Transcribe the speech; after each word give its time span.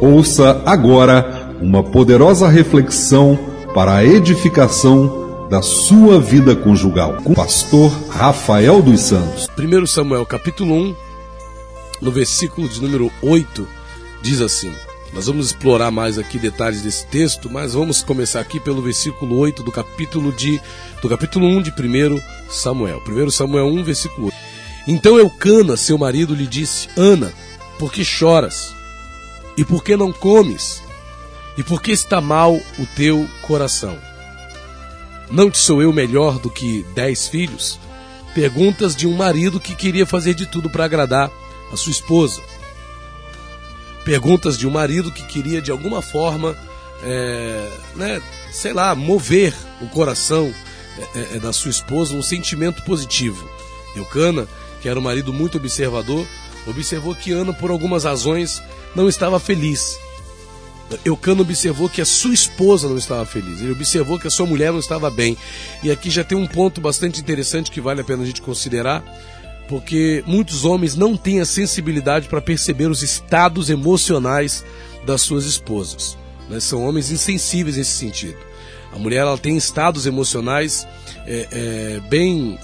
Ouça 0.00 0.62
agora 0.64 1.56
uma 1.60 1.82
poderosa 1.82 2.48
reflexão 2.48 3.36
para 3.74 3.96
a 3.96 4.04
edificação 4.04 5.48
da 5.50 5.60
sua 5.60 6.20
vida 6.20 6.54
conjugal 6.54 7.16
com 7.24 7.32
o 7.32 7.34
pastor 7.34 7.90
Rafael 8.08 8.80
dos 8.80 9.00
Santos. 9.00 9.48
1 9.58 9.86
Samuel 9.86 10.24
capítulo 10.24 10.72
1, 10.72 10.96
no 12.00 12.12
versículo 12.12 12.68
de 12.68 12.80
número 12.80 13.10
8, 13.20 13.66
diz 14.22 14.40
assim: 14.40 14.72
Nós 15.12 15.26
vamos 15.26 15.46
explorar 15.46 15.90
mais 15.90 16.16
aqui 16.16 16.38
detalhes 16.38 16.82
desse 16.82 17.04
texto, 17.06 17.50
mas 17.50 17.74
vamos 17.74 18.00
começar 18.00 18.38
aqui 18.38 18.60
pelo 18.60 18.80
versículo 18.80 19.36
8 19.36 19.64
do 19.64 19.72
capítulo 19.72 20.30
de 20.30 20.60
do 21.02 21.08
capítulo 21.08 21.44
1 21.44 21.62
de 21.62 21.70
1 21.70 22.20
Samuel. 22.48 23.02
1 23.04 23.30
Samuel 23.30 23.66
1, 23.66 23.82
versículo 23.82 24.26
8. 24.26 24.36
Então 24.86 25.18
Eucana, 25.18 25.76
seu 25.76 25.98
marido, 25.98 26.36
lhe 26.36 26.46
disse: 26.46 26.88
Ana, 26.96 27.32
por 27.80 27.92
que 27.92 28.04
choras? 28.04 28.77
E 29.58 29.64
por 29.64 29.82
que 29.82 29.96
não 29.96 30.12
comes? 30.12 30.80
E 31.56 31.64
por 31.64 31.82
que 31.82 31.90
está 31.90 32.20
mal 32.20 32.54
o 32.54 32.86
teu 32.94 33.28
coração? 33.42 33.98
Não 35.28 35.50
te 35.50 35.58
sou 35.58 35.82
eu 35.82 35.92
melhor 35.92 36.38
do 36.38 36.48
que 36.48 36.86
dez 36.94 37.26
filhos? 37.26 37.76
Perguntas 38.32 38.94
de 38.94 39.04
um 39.04 39.16
marido 39.16 39.58
que 39.58 39.74
queria 39.74 40.06
fazer 40.06 40.34
de 40.34 40.46
tudo 40.46 40.70
para 40.70 40.84
agradar 40.84 41.28
a 41.72 41.76
sua 41.76 41.90
esposa. 41.90 42.40
Perguntas 44.04 44.56
de 44.56 44.64
um 44.64 44.70
marido 44.70 45.10
que 45.10 45.26
queria 45.26 45.60
de 45.60 45.72
alguma 45.72 46.00
forma, 46.00 46.56
é, 47.02 47.68
né, 47.96 48.22
sei 48.52 48.72
lá, 48.72 48.94
mover 48.94 49.52
o 49.80 49.88
coração 49.88 50.54
é, 51.16 51.34
é, 51.34 51.38
da 51.40 51.52
sua 51.52 51.72
esposa 51.72 52.14
um 52.14 52.22
sentimento 52.22 52.84
positivo. 52.84 53.44
Eucana, 53.96 54.46
que 54.80 54.88
era 54.88 55.00
um 55.00 55.02
marido 55.02 55.32
muito 55.32 55.58
observador, 55.58 56.24
observou 56.70 57.14
que 57.14 57.32
Ana, 57.32 57.52
por 57.52 57.70
algumas 57.70 58.04
razões, 58.04 58.62
não 58.94 59.08
estava 59.08 59.38
feliz. 59.38 59.98
Eucano 61.04 61.42
observou 61.42 61.88
que 61.88 62.00
a 62.00 62.04
sua 62.04 62.32
esposa 62.32 62.88
não 62.88 62.96
estava 62.96 63.24
feliz, 63.26 63.60
ele 63.60 63.72
observou 63.72 64.18
que 64.18 64.26
a 64.26 64.30
sua 64.30 64.46
mulher 64.46 64.72
não 64.72 64.78
estava 64.78 65.10
bem. 65.10 65.36
E 65.82 65.90
aqui 65.90 66.08
já 66.08 66.24
tem 66.24 66.36
um 66.36 66.46
ponto 66.46 66.80
bastante 66.80 67.20
interessante 67.20 67.70
que 67.70 67.80
vale 67.80 68.00
a 68.00 68.04
pena 68.04 68.22
a 68.22 68.26
gente 68.26 68.40
considerar, 68.40 69.04
porque 69.68 70.24
muitos 70.26 70.64
homens 70.64 70.96
não 70.96 71.16
têm 71.16 71.40
a 71.40 71.44
sensibilidade 71.44 72.26
para 72.26 72.40
perceber 72.40 72.90
os 72.90 73.02
estados 73.02 73.68
emocionais 73.68 74.64
das 75.04 75.20
suas 75.20 75.44
esposas. 75.44 76.16
Né? 76.48 76.58
São 76.58 76.86
homens 76.88 77.10
insensíveis 77.10 77.76
nesse 77.76 77.92
sentido. 77.92 78.38
A 78.92 78.98
mulher 78.98 79.18
ela 79.18 79.36
tem 79.36 79.56
estados 79.56 80.06
emocionais 80.06 80.86
é, 81.26 81.48
é, 81.52 82.00
bem 82.08 82.58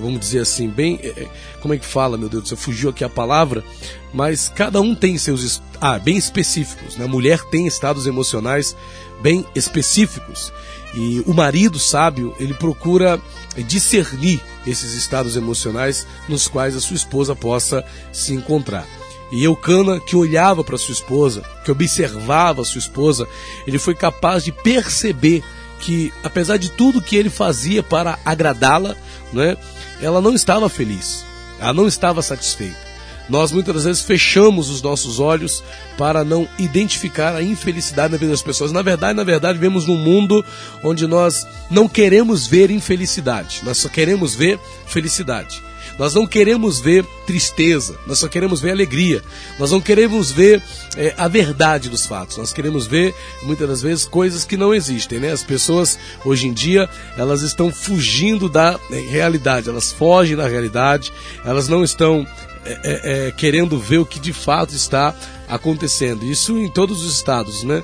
vamos 0.00 0.20
dizer 0.20 0.40
assim, 0.40 0.68
bem. 0.68 0.98
É, 1.02 1.08
é, 1.08 1.28
como 1.60 1.74
é 1.74 1.78
que 1.78 1.86
fala, 1.86 2.16
meu 2.16 2.28
Deus 2.28 2.42
do 2.44 2.48
céu? 2.48 2.58
Fugiu 2.58 2.90
aqui 2.90 3.04
a 3.04 3.08
palavra, 3.08 3.64
mas 4.12 4.48
cada 4.48 4.80
um 4.80 4.94
tem 4.94 5.16
seus. 5.18 5.62
Ah, 5.80 5.98
bem 5.98 6.16
específicos. 6.16 6.96
Né? 6.96 7.04
A 7.04 7.08
mulher 7.08 7.42
tem 7.44 7.66
estados 7.66 8.06
emocionais 8.06 8.76
bem 9.20 9.44
específicos. 9.54 10.52
E 10.94 11.22
o 11.26 11.34
marido 11.34 11.78
sábio, 11.78 12.34
ele 12.40 12.54
procura 12.54 13.20
discernir 13.66 14.40
esses 14.66 14.94
estados 14.94 15.36
emocionais 15.36 16.06
nos 16.28 16.48
quais 16.48 16.76
a 16.76 16.80
sua 16.80 16.96
esposa 16.96 17.36
possa 17.36 17.84
se 18.12 18.32
encontrar. 18.32 18.86
E 19.30 19.44
Eucana, 19.44 20.00
que 20.00 20.16
olhava 20.16 20.64
para 20.64 20.78
sua 20.78 20.94
esposa, 20.94 21.42
que 21.64 21.70
observava 21.70 22.62
a 22.62 22.64
sua 22.64 22.78
esposa, 22.78 23.28
ele 23.66 23.78
foi 23.78 23.94
capaz 23.94 24.42
de 24.42 24.52
perceber 24.52 25.44
que, 25.80 26.12
apesar 26.22 26.56
de 26.56 26.70
tudo 26.70 27.02
que 27.02 27.16
ele 27.16 27.30
fazia 27.30 27.82
para 27.82 28.18
agradá-la, 28.24 28.96
né, 29.32 29.56
ela 30.00 30.20
não 30.20 30.34
estava 30.34 30.68
feliz, 30.68 31.24
ela 31.60 31.72
não 31.72 31.86
estava 31.86 32.22
satisfeita. 32.22 32.88
Nós 33.28 33.52
muitas 33.52 33.84
vezes 33.84 34.02
fechamos 34.02 34.70
os 34.70 34.80
nossos 34.80 35.20
olhos 35.20 35.62
para 35.98 36.24
não 36.24 36.48
identificar 36.58 37.34
a 37.34 37.42
infelicidade 37.42 38.12
na 38.12 38.18
vida 38.18 38.30
das 38.30 38.40
pessoas. 38.40 38.72
Na 38.72 38.80
verdade, 38.80 39.14
na 39.14 39.24
verdade, 39.24 39.58
vemos 39.58 39.86
num 39.86 39.98
mundo 39.98 40.42
onde 40.82 41.06
nós 41.06 41.46
não 41.70 41.86
queremos 41.86 42.46
ver 42.46 42.70
infelicidade, 42.70 43.60
nós 43.64 43.76
só 43.78 43.88
queremos 43.88 44.34
ver 44.34 44.58
felicidade. 44.86 45.67
Nós 45.98 46.14
não 46.14 46.26
queremos 46.26 46.78
ver 46.78 47.04
tristeza, 47.26 47.98
nós 48.06 48.20
só 48.20 48.28
queremos 48.28 48.60
ver 48.60 48.70
alegria. 48.70 49.22
Nós 49.58 49.72
não 49.72 49.80
queremos 49.80 50.30
ver 50.30 50.62
é, 50.96 51.12
a 51.18 51.26
verdade 51.26 51.88
dos 51.88 52.06
fatos. 52.06 52.36
Nós 52.36 52.52
queremos 52.52 52.86
ver, 52.86 53.14
muitas 53.42 53.68
das 53.68 53.82
vezes, 53.82 54.04
coisas 54.04 54.44
que 54.44 54.56
não 54.56 54.72
existem. 54.72 55.18
Né? 55.18 55.32
As 55.32 55.42
pessoas, 55.42 55.98
hoje 56.24 56.46
em 56.46 56.52
dia, 56.52 56.88
elas 57.16 57.42
estão 57.42 57.72
fugindo 57.72 58.48
da 58.48 58.78
é, 58.90 59.00
realidade, 59.00 59.68
elas 59.68 59.92
fogem 59.92 60.36
da 60.36 60.46
realidade, 60.46 61.12
elas 61.44 61.68
não 61.68 61.82
estão 61.82 62.26
é, 62.64 62.80
é, 62.84 63.28
é 63.28 63.30
querendo 63.32 63.78
ver 63.78 63.98
o 63.98 64.06
que 64.06 64.20
de 64.20 64.32
fato 64.32 64.74
está 64.74 65.14
acontecendo. 65.48 66.24
Isso 66.24 66.56
em 66.58 66.70
todos 66.70 67.02
os 67.04 67.14
estados, 67.14 67.64
né? 67.64 67.82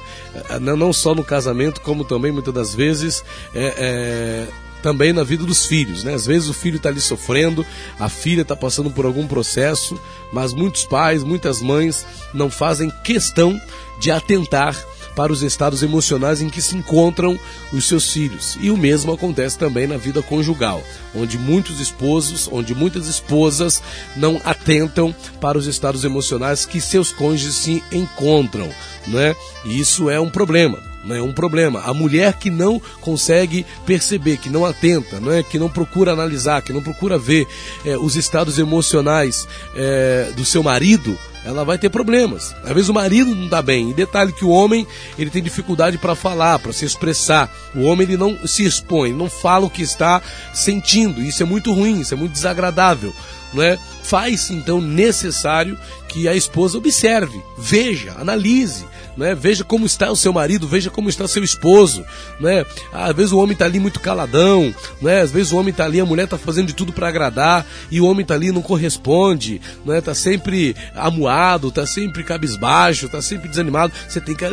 É, 0.50 0.58
não 0.60 0.92
só 0.92 1.14
no 1.14 1.25
casamento, 1.25 1.81
como 1.81 2.04
também 2.04 2.31
muitas 2.31 2.54
das 2.54 2.75
vezes 2.75 3.25
é, 3.54 4.46
também 4.84 5.14
na 5.14 5.24
vida 5.24 5.44
dos 5.44 5.64
filhos, 5.64 6.04
né? 6.04 6.12
Às 6.12 6.26
vezes 6.26 6.46
o 6.46 6.52
filho 6.52 6.76
está 6.76 6.90
ali 6.90 7.00
sofrendo, 7.00 7.64
a 7.98 8.10
filha 8.10 8.42
está 8.42 8.54
passando 8.54 8.90
por 8.90 9.06
algum 9.06 9.26
processo, 9.26 9.98
mas 10.30 10.52
muitos 10.52 10.84
pais, 10.84 11.22
muitas 11.22 11.62
mães 11.62 12.04
não 12.34 12.50
fazem 12.50 12.92
questão 13.02 13.58
de 13.98 14.10
atentar 14.10 14.76
para 15.16 15.32
os 15.32 15.42
estados 15.42 15.82
emocionais 15.82 16.42
em 16.42 16.50
que 16.50 16.60
se 16.60 16.76
encontram 16.76 17.38
os 17.72 17.88
seus 17.88 18.12
filhos. 18.12 18.58
E 18.60 18.70
o 18.70 18.76
mesmo 18.76 19.10
acontece 19.10 19.56
também 19.56 19.86
na 19.86 19.96
vida 19.96 20.20
conjugal, 20.20 20.82
onde 21.14 21.38
muitos 21.38 21.80
esposos, 21.80 22.46
onde 22.52 22.74
muitas 22.74 23.06
esposas 23.06 23.82
não 24.14 24.38
atentam 24.44 25.14
para 25.40 25.56
os 25.56 25.66
estados 25.66 26.04
emocionais 26.04 26.66
que 26.66 26.78
seus 26.78 27.10
cônjuges 27.10 27.54
se 27.54 27.82
encontram, 27.90 28.68
né? 29.06 29.34
E 29.64 29.80
isso 29.80 30.10
é 30.10 30.20
um 30.20 30.28
problema 30.28 30.94
é 31.10 31.20
um 31.20 31.32
problema. 31.32 31.81
A 31.81 31.92
mulher 31.92 32.34
que 32.34 32.50
não 32.50 32.81
consegue 33.00 33.66
perceber, 33.84 34.38
que 34.38 34.48
não 34.48 34.65
atenta, 34.65 35.20
não 35.20 35.32
é? 35.32 35.42
que 35.42 35.59
não 35.59 35.69
procura 35.69 36.12
analisar, 36.12 36.62
que 36.62 36.72
não 36.72 36.82
procura 36.82 37.19
ver 37.19 37.47
é, 37.84 37.97
os 37.98 38.16
estados 38.16 38.59
emocionais 38.59 39.47
é, 39.76 40.32
do 40.37 40.44
seu 40.44 40.62
marido, 40.62 41.19
ela 41.44 41.64
vai 41.64 41.76
ter 41.76 41.91
problemas. 41.91 42.56
Às 42.64 42.72
vezes 42.72 42.88
o 42.88 42.94
marido 42.94 43.34
não 43.34 43.44
está 43.44 43.60
bem. 43.60 43.91
E 43.91 43.94
detalhe 43.94 44.32
que 44.32 44.44
o 44.44 44.48
homem 44.48 44.87
ele 45.19 45.31
tem 45.31 45.43
dificuldade 45.43 45.98
para 45.98 46.14
falar, 46.14 46.59
para 46.59 46.72
se 46.72 46.84
expressar. 46.84 47.53
O 47.75 47.82
homem 47.82 48.06
ele 48.06 48.16
não 48.16 48.47
se 48.47 48.64
expõe, 48.64 49.12
não 49.12 49.28
fala 49.28 49.66
o 49.66 49.70
que 49.70 49.82
está 49.82 50.22
sentindo. 50.54 51.20
Isso 51.20 51.43
é 51.43 51.47
muito 51.47 51.72
ruim, 51.72 52.00
isso 52.00 52.14
é 52.14 52.16
muito 52.16 52.32
desagradável. 52.32 53.14
É? 53.56 53.78
Faz 54.03 54.50
então 54.50 54.81
necessário 54.81 55.78
que 56.09 56.26
a 56.26 56.34
esposa 56.34 56.78
observe, 56.78 57.41
veja, 57.56 58.12
analise, 58.19 58.84
né? 59.16 59.34
Veja 59.34 59.64
como 59.64 59.86
está 59.86 60.10
o 60.10 60.16
seu 60.16 60.32
marido, 60.32 60.66
veja 60.66 60.91
como 60.91 61.08
está 61.08 61.26
seu 61.26 61.44
esposo, 61.44 62.04
né? 62.41 62.64
Às 62.92 63.14
vezes 63.14 63.32
o 63.32 63.38
homem 63.38 63.52
está 63.52 63.64
ali 63.64 63.78
muito 63.78 64.00
caladão, 64.00 64.75
né? 65.00 65.20
Às 65.20 65.30
vezes 65.30 65.52
o 65.52 65.56
homem 65.56 65.70
está 65.70 65.84
ali, 65.84 66.00
a 66.00 66.06
mulher 66.06 66.25
está 66.25 66.38
fazendo 66.38 66.69
de 66.69 66.75
tudo 66.75 66.92
para 66.92 67.08
agradar 67.08 67.66
e 67.91 68.00
o 68.00 68.06
homem 68.06 68.22
está 68.22 68.34
ali 68.34 68.52
não 68.52 68.62
corresponde, 68.62 69.60
né? 69.84 70.00
Tá 70.00 70.14
sempre 70.14 70.76
amuado, 70.94 71.70
tá 71.70 71.86
sempre 71.86 72.22
cabisbaixo, 72.25 73.08
tá 73.08 73.20
sempre 73.20 73.48
desanimado. 73.48 73.92
Você 74.08 74.20
tem 74.20 74.34
que 74.34 74.44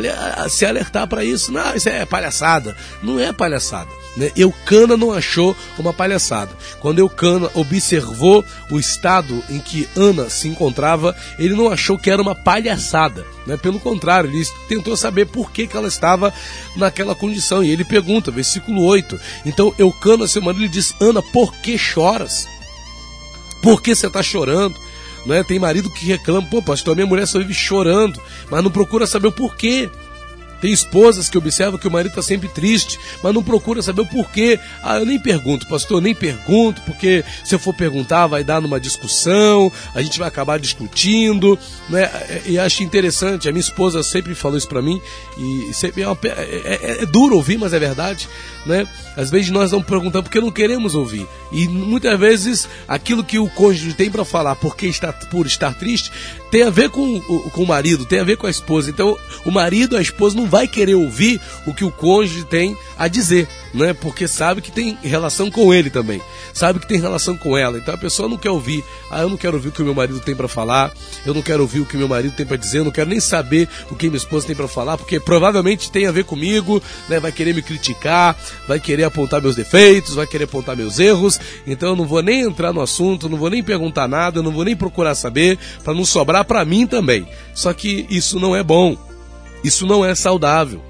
se 0.48 0.66
alertar 0.66 1.06
para 1.06 1.24
isso. 1.24 1.52
Não, 1.52 1.74
isso 1.74 1.88
é 1.88 2.04
palhaçada. 2.04 2.76
Não 3.02 3.18
é 3.18 3.32
palhaçada. 3.32 3.90
Né? 4.16 4.30
Eucana 4.36 4.96
não 4.96 5.12
achou 5.12 5.56
uma 5.78 5.92
palhaçada. 5.92 6.50
Quando 6.80 6.98
Eucana 6.98 7.50
observou 7.54 8.44
o 8.70 8.78
estado 8.78 9.42
em 9.48 9.58
que 9.58 9.88
Ana 9.96 10.28
se 10.28 10.48
encontrava, 10.48 11.16
ele 11.38 11.54
não 11.54 11.70
achou 11.70 11.98
que 11.98 12.10
era 12.10 12.20
uma 12.20 12.34
palhaçada. 12.34 13.24
Né? 13.46 13.56
Pelo 13.56 13.80
contrário, 13.80 14.30
ele 14.30 14.44
tentou 14.68 14.96
saber 14.96 15.26
por 15.26 15.50
que, 15.50 15.66
que 15.66 15.76
ela 15.76 15.88
estava 15.88 16.32
naquela 16.76 17.14
condição. 17.14 17.62
E 17.62 17.70
ele 17.70 17.84
pergunta, 17.84 18.30
versículo 18.30 18.84
8. 18.84 19.18
Então 19.44 19.74
Eucana, 19.78 20.26
seu 20.26 20.42
marido, 20.42 20.62
lhe 20.62 20.68
diz: 20.68 20.94
Ana, 21.00 21.22
por 21.22 21.52
que 21.54 21.76
choras? 21.76 22.46
Por 23.62 23.80
que 23.80 23.94
você 23.94 24.06
está 24.06 24.22
chorando? 24.22 24.76
Não 25.24 25.34
é? 25.34 25.44
Tem 25.44 25.58
marido 25.58 25.90
que 25.90 26.04
reclama, 26.06 26.46
pô, 26.48 26.60
pastor, 26.60 26.94
minha 26.96 27.06
mulher 27.06 27.26
só 27.26 27.38
vive 27.38 27.54
chorando, 27.54 28.20
mas 28.50 28.62
não 28.62 28.70
procura 28.70 29.06
saber 29.06 29.28
o 29.28 29.32
porquê. 29.32 29.88
Tem 30.62 30.72
esposas 30.72 31.28
que 31.28 31.36
observam 31.36 31.76
que 31.76 31.88
o 31.88 31.90
marido 31.90 32.12
está 32.12 32.22
sempre 32.22 32.48
triste, 32.48 32.96
mas 33.20 33.34
não 33.34 33.42
procura 33.42 33.82
saber 33.82 34.02
o 34.02 34.06
porquê. 34.06 34.60
Ah, 34.80 35.00
eu 35.00 35.04
nem 35.04 35.18
pergunto, 35.18 35.66
pastor, 35.66 36.00
nem 36.00 36.14
pergunto, 36.14 36.80
porque 36.82 37.24
se 37.44 37.52
eu 37.52 37.58
for 37.58 37.74
perguntar 37.74 38.28
vai 38.28 38.44
dar 38.44 38.60
numa 38.60 38.78
discussão, 38.78 39.72
a 39.92 40.00
gente 40.00 40.20
vai 40.20 40.28
acabar 40.28 40.60
discutindo, 40.60 41.58
né? 41.90 42.08
E 42.46 42.60
acho 42.60 42.84
interessante, 42.84 43.48
a 43.48 43.52
minha 43.52 43.60
esposa 43.60 44.04
sempre 44.04 44.36
falou 44.36 44.56
isso 44.56 44.68
para 44.68 44.80
mim, 44.80 45.02
e 45.36 45.74
sempre 45.74 46.02
é, 46.02 46.06
uma, 46.06 46.16
é, 46.22 46.28
é, 46.28 47.02
é, 47.02 47.06
duro 47.06 47.34
ouvir, 47.34 47.58
mas 47.58 47.72
é 47.72 47.78
verdade, 47.80 48.28
né? 48.64 48.86
Às 49.16 49.30
vezes 49.30 49.50
nós 49.50 49.72
não 49.72 49.82
perguntamos 49.82 50.28
porque 50.28 50.40
não 50.40 50.50
queremos 50.50 50.94
ouvir. 50.94 51.26
E 51.50 51.66
muitas 51.66 52.18
vezes 52.18 52.68
aquilo 52.86 53.24
que 53.24 53.38
o 53.38 53.48
cônjuge 53.50 53.94
tem 53.94 54.10
para 54.10 54.24
falar 54.24 54.54
porque 54.56 54.86
está 54.86 55.12
por 55.12 55.46
estar 55.46 55.74
triste 55.74 56.10
tem 56.50 56.64
a 56.64 56.70
ver 56.70 56.90
com, 56.90 57.18
com 57.20 57.62
o 57.62 57.66
marido, 57.66 58.04
tem 58.04 58.20
a 58.20 58.24
ver 58.24 58.36
com 58.36 58.46
a 58.46 58.50
esposa. 58.50 58.90
Então 58.90 59.18
o 59.44 59.50
marido, 59.50 59.96
a 59.96 60.02
esposa 60.02 60.36
não 60.36 60.46
vai 60.52 60.68
querer 60.68 60.94
ouvir 60.94 61.40
o 61.66 61.72
que 61.72 61.82
o 61.82 61.90
cônjuge 61.90 62.44
tem 62.44 62.76
a 62.98 63.08
dizer, 63.08 63.48
né? 63.72 63.94
Porque 63.94 64.28
sabe 64.28 64.60
que 64.60 64.70
tem 64.70 64.98
relação 65.02 65.50
com 65.50 65.72
ele 65.72 65.88
também, 65.88 66.20
sabe 66.52 66.78
que 66.78 66.86
tem 66.86 67.00
relação 67.00 67.38
com 67.38 67.56
ela. 67.56 67.78
Então 67.78 67.94
a 67.94 67.96
pessoa 67.98 68.28
não 68.28 68.36
quer 68.36 68.50
ouvir, 68.50 68.84
ah, 69.10 69.22
eu 69.22 69.30
não 69.30 69.38
quero 69.38 69.56
ouvir 69.56 69.70
o 69.70 69.72
que 69.72 69.80
o 69.80 69.84
meu 69.86 69.94
marido 69.94 70.20
tem 70.20 70.36
para 70.36 70.46
falar, 70.46 70.92
eu 71.24 71.32
não 71.32 71.40
quero 71.40 71.62
ouvir 71.62 71.80
o 71.80 71.86
que 71.86 71.96
meu 71.96 72.06
marido 72.06 72.36
tem 72.36 72.44
para 72.44 72.58
dizer, 72.58 72.80
eu 72.80 72.84
não 72.84 72.90
quero 72.90 73.08
nem 73.08 73.18
saber 73.18 73.66
o 73.90 73.96
que 73.96 74.08
minha 74.08 74.18
esposa 74.18 74.46
tem 74.46 74.54
para 74.54 74.68
falar, 74.68 74.98
porque 74.98 75.18
provavelmente 75.18 75.90
tem 75.90 76.06
a 76.06 76.12
ver 76.12 76.24
comigo, 76.24 76.82
né? 77.08 77.18
Vai 77.18 77.32
querer 77.32 77.54
me 77.54 77.62
criticar, 77.62 78.36
vai 78.68 78.78
querer 78.78 79.04
apontar 79.04 79.40
meus 79.40 79.56
defeitos, 79.56 80.16
vai 80.16 80.26
querer 80.26 80.44
apontar 80.44 80.76
meus 80.76 80.98
erros. 80.98 81.40
Então 81.66 81.88
eu 81.88 81.96
não 81.96 82.04
vou 82.04 82.22
nem 82.22 82.42
entrar 82.42 82.74
no 82.74 82.82
assunto, 82.82 83.26
não 83.26 83.38
vou 83.38 83.48
nem 83.48 83.62
perguntar 83.62 84.06
nada, 84.06 84.42
não 84.42 84.52
vou 84.52 84.66
nem 84.66 84.76
procurar 84.76 85.14
saber 85.14 85.58
para 85.82 85.94
não 85.94 86.04
sobrar 86.04 86.44
para 86.44 86.62
mim 86.62 86.86
também. 86.86 87.26
Só 87.54 87.72
que 87.72 88.06
isso 88.10 88.38
não 88.38 88.54
é 88.54 88.62
bom. 88.62 89.11
Isso 89.62 89.86
não 89.86 90.04
é 90.04 90.14
saudável. 90.14 90.82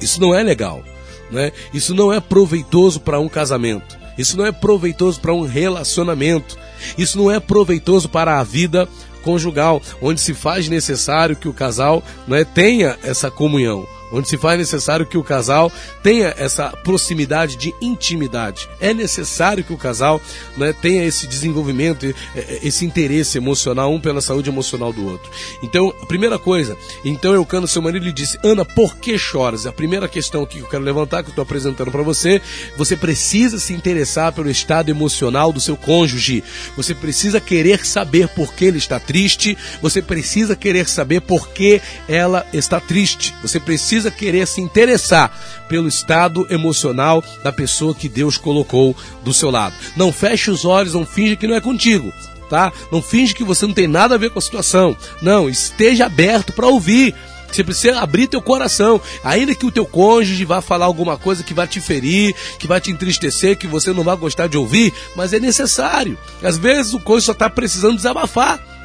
Isso 0.00 0.20
não 0.20 0.34
é 0.34 0.42
legal, 0.42 0.82
né? 1.30 1.52
Isso 1.74 1.94
não 1.94 2.12
é 2.12 2.20
proveitoso 2.20 3.00
para 3.00 3.18
um 3.18 3.28
casamento. 3.28 3.98
Isso 4.16 4.36
não 4.36 4.46
é 4.46 4.52
proveitoso 4.52 5.20
para 5.20 5.34
um 5.34 5.42
relacionamento. 5.42 6.56
Isso 6.96 7.18
não 7.18 7.30
é 7.30 7.40
proveitoso 7.40 8.08
para 8.08 8.38
a 8.38 8.44
vida 8.44 8.88
conjugal, 9.22 9.82
onde 10.00 10.20
se 10.20 10.32
faz 10.32 10.68
necessário 10.68 11.36
que 11.36 11.48
o 11.48 11.52
casal 11.52 12.02
né, 12.26 12.44
tenha 12.44 12.96
essa 13.02 13.30
comunhão 13.30 13.86
onde 14.12 14.28
se 14.28 14.36
faz 14.36 14.58
necessário 14.58 15.06
que 15.06 15.18
o 15.18 15.24
casal 15.24 15.70
tenha 16.02 16.34
essa 16.36 16.70
proximidade 16.70 17.56
de 17.56 17.74
intimidade. 17.80 18.68
É 18.80 18.92
necessário 18.94 19.64
que 19.64 19.72
o 19.72 19.78
casal 19.78 20.20
né, 20.56 20.72
tenha 20.72 21.04
esse 21.04 21.26
desenvolvimento, 21.26 22.06
é, 22.06 22.12
é, 22.36 22.58
esse 22.62 22.84
interesse 22.84 23.38
emocional, 23.38 23.92
um 23.92 24.00
pela 24.00 24.20
saúde 24.20 24.50
emocional 24.50 24.92
do 24.92 25.06
outro. 25.06 25.30
Então, 25.62 25.92
a 26.02 26.06
primeira 26.06 26.38
coisa, 26.38 26.76
então 27.04 27.34
Eucano, 27.34 27.66
seu 27.66 27.82
marido, 27.82 28.04
lhe 28.04 28.12
disse: 28.12 28.38
Ana, 28.42 28.64
por 28.64 28.96
que 28.96 29.18
choras? 29.18 29.66
A 29.66 29.72
primeira 29.72 30.08
questão 30.08 30.42
aqui 30.42 30.58
que 30.58 30.64
eu 30.64 30.68
quero 30.68 30.84
levantar, 30.84 31.22
que 31.22 31.28
eu 31.28 31.32
estou 31.32 31.42
apresentando 31.42 31.90
para 31.90 32.02
você, 32.02 32.40
você 32.76 32.96
precisa 32.96 33.58
se 33.58 33.72
interessar 33.72 34.32
pelo 34.32 34.50
estado 34.50 34.90
emocional 34.90 35.52
do 35.52 35.60
seu 35.60 35.76
cônjuge. 35.76 36.42
Você 36.76 36.94
precisa 36.94 37.40
querer 37.40 37.84
saber 37.84 38.28
por 38.28 38.52
que 38.54 38.64
ele 38.64 38.78
está 38.78 38.98
triste. 38.98 39.56
Você 39.82 40.00
precisa 40.02 40.56
querer 40.56 40.88
saber 40.88 41.20
por 41.20 41.48
que 41.48 41.80
ela 42.08 42.46
está 42.52 42.80
triste. 42.80 43.34
Você 43.42 43.60
precisa 43.60 43.97
precisa 43.98 44.10
querer 44.10 44.46
se 44.46 44.60
interessar 44.60 45.30
pelo 45.68 45.88
estado 45.88 46.46
emocional 46.50 47.22
da 47.42 47.52
pessoa 47.52 47.94
que 47.94 48.08
Deus 48.08 48.38
colocou 48.38 48.96
do 49.24 49.34
seu 49.34 49.50
lado. 49.50 49.74
Não 49.96 50.12
feche 50.12 50.50
os 50.50 50.64
olhos, 50.64 50.94
não 50.94 51.04
finge 51.04 51.36
que 51.36 51.46
não 51.46 51.56
é 51.56 51.60
contigo. 51.60 52.12
Tá? 52.48 52.72
Não 52.90 53.02
finge 53.02 53.34
que 53.34 53.44
você 53.44 53.66
não 53.66 53.74
tem 53.74 53.86
nada 53.86 54.14
a 54.14 54.18
ver 54.18 54.30
com 54.30 54.38
a 54.38 54.42
situação. 54.42 54.96
Não, 55.20 55.50
esteja 55.50 56.06
aberto 56.06 56.52
para 56.52 56.66
ouvir. 56.66 57.14
Você 57.50 57.64
precisa 57.64 57.98
abrir 57.98 58.26
teu 58.26 58.40
coração. 58.40 59.00
Ainda 59.22 59.54
que 59.54 59.66
o 59.66 59.72
teu 59.72 59.84
cônjuge 59.84 60.44
vá 60.44 60.62
falar 60.62 60.86
alguma 60.86 61.18
coisa 61.18 61.42
que 61.42 61.52
vai 61.52 61.66
te 61.66 61.80
ferir, 61.80 62.34
que 62.58 62.66
vai 62.66 62.80
te 62.80 62.90
entristecer, 62.90 63.58
que 63.58 63.66
você 63.66 63.92
não 63.92 64.04
vai 64.04 64.16
gostar 64.16 64.46
de 64.46 64.56
ouvir, 64.56 64.94
mas 65.14 65.32
é 65.32 65.40
necessário. 65.40 66.16
Às 66.42 66.56
vezes 66.56 66.94
o 66.94 67.00
cônjuge 67.00 67.26
só 67.26 67.32
está 67.32 67.50
precisando 67.50 67.96
desabafar. 67.96 68.77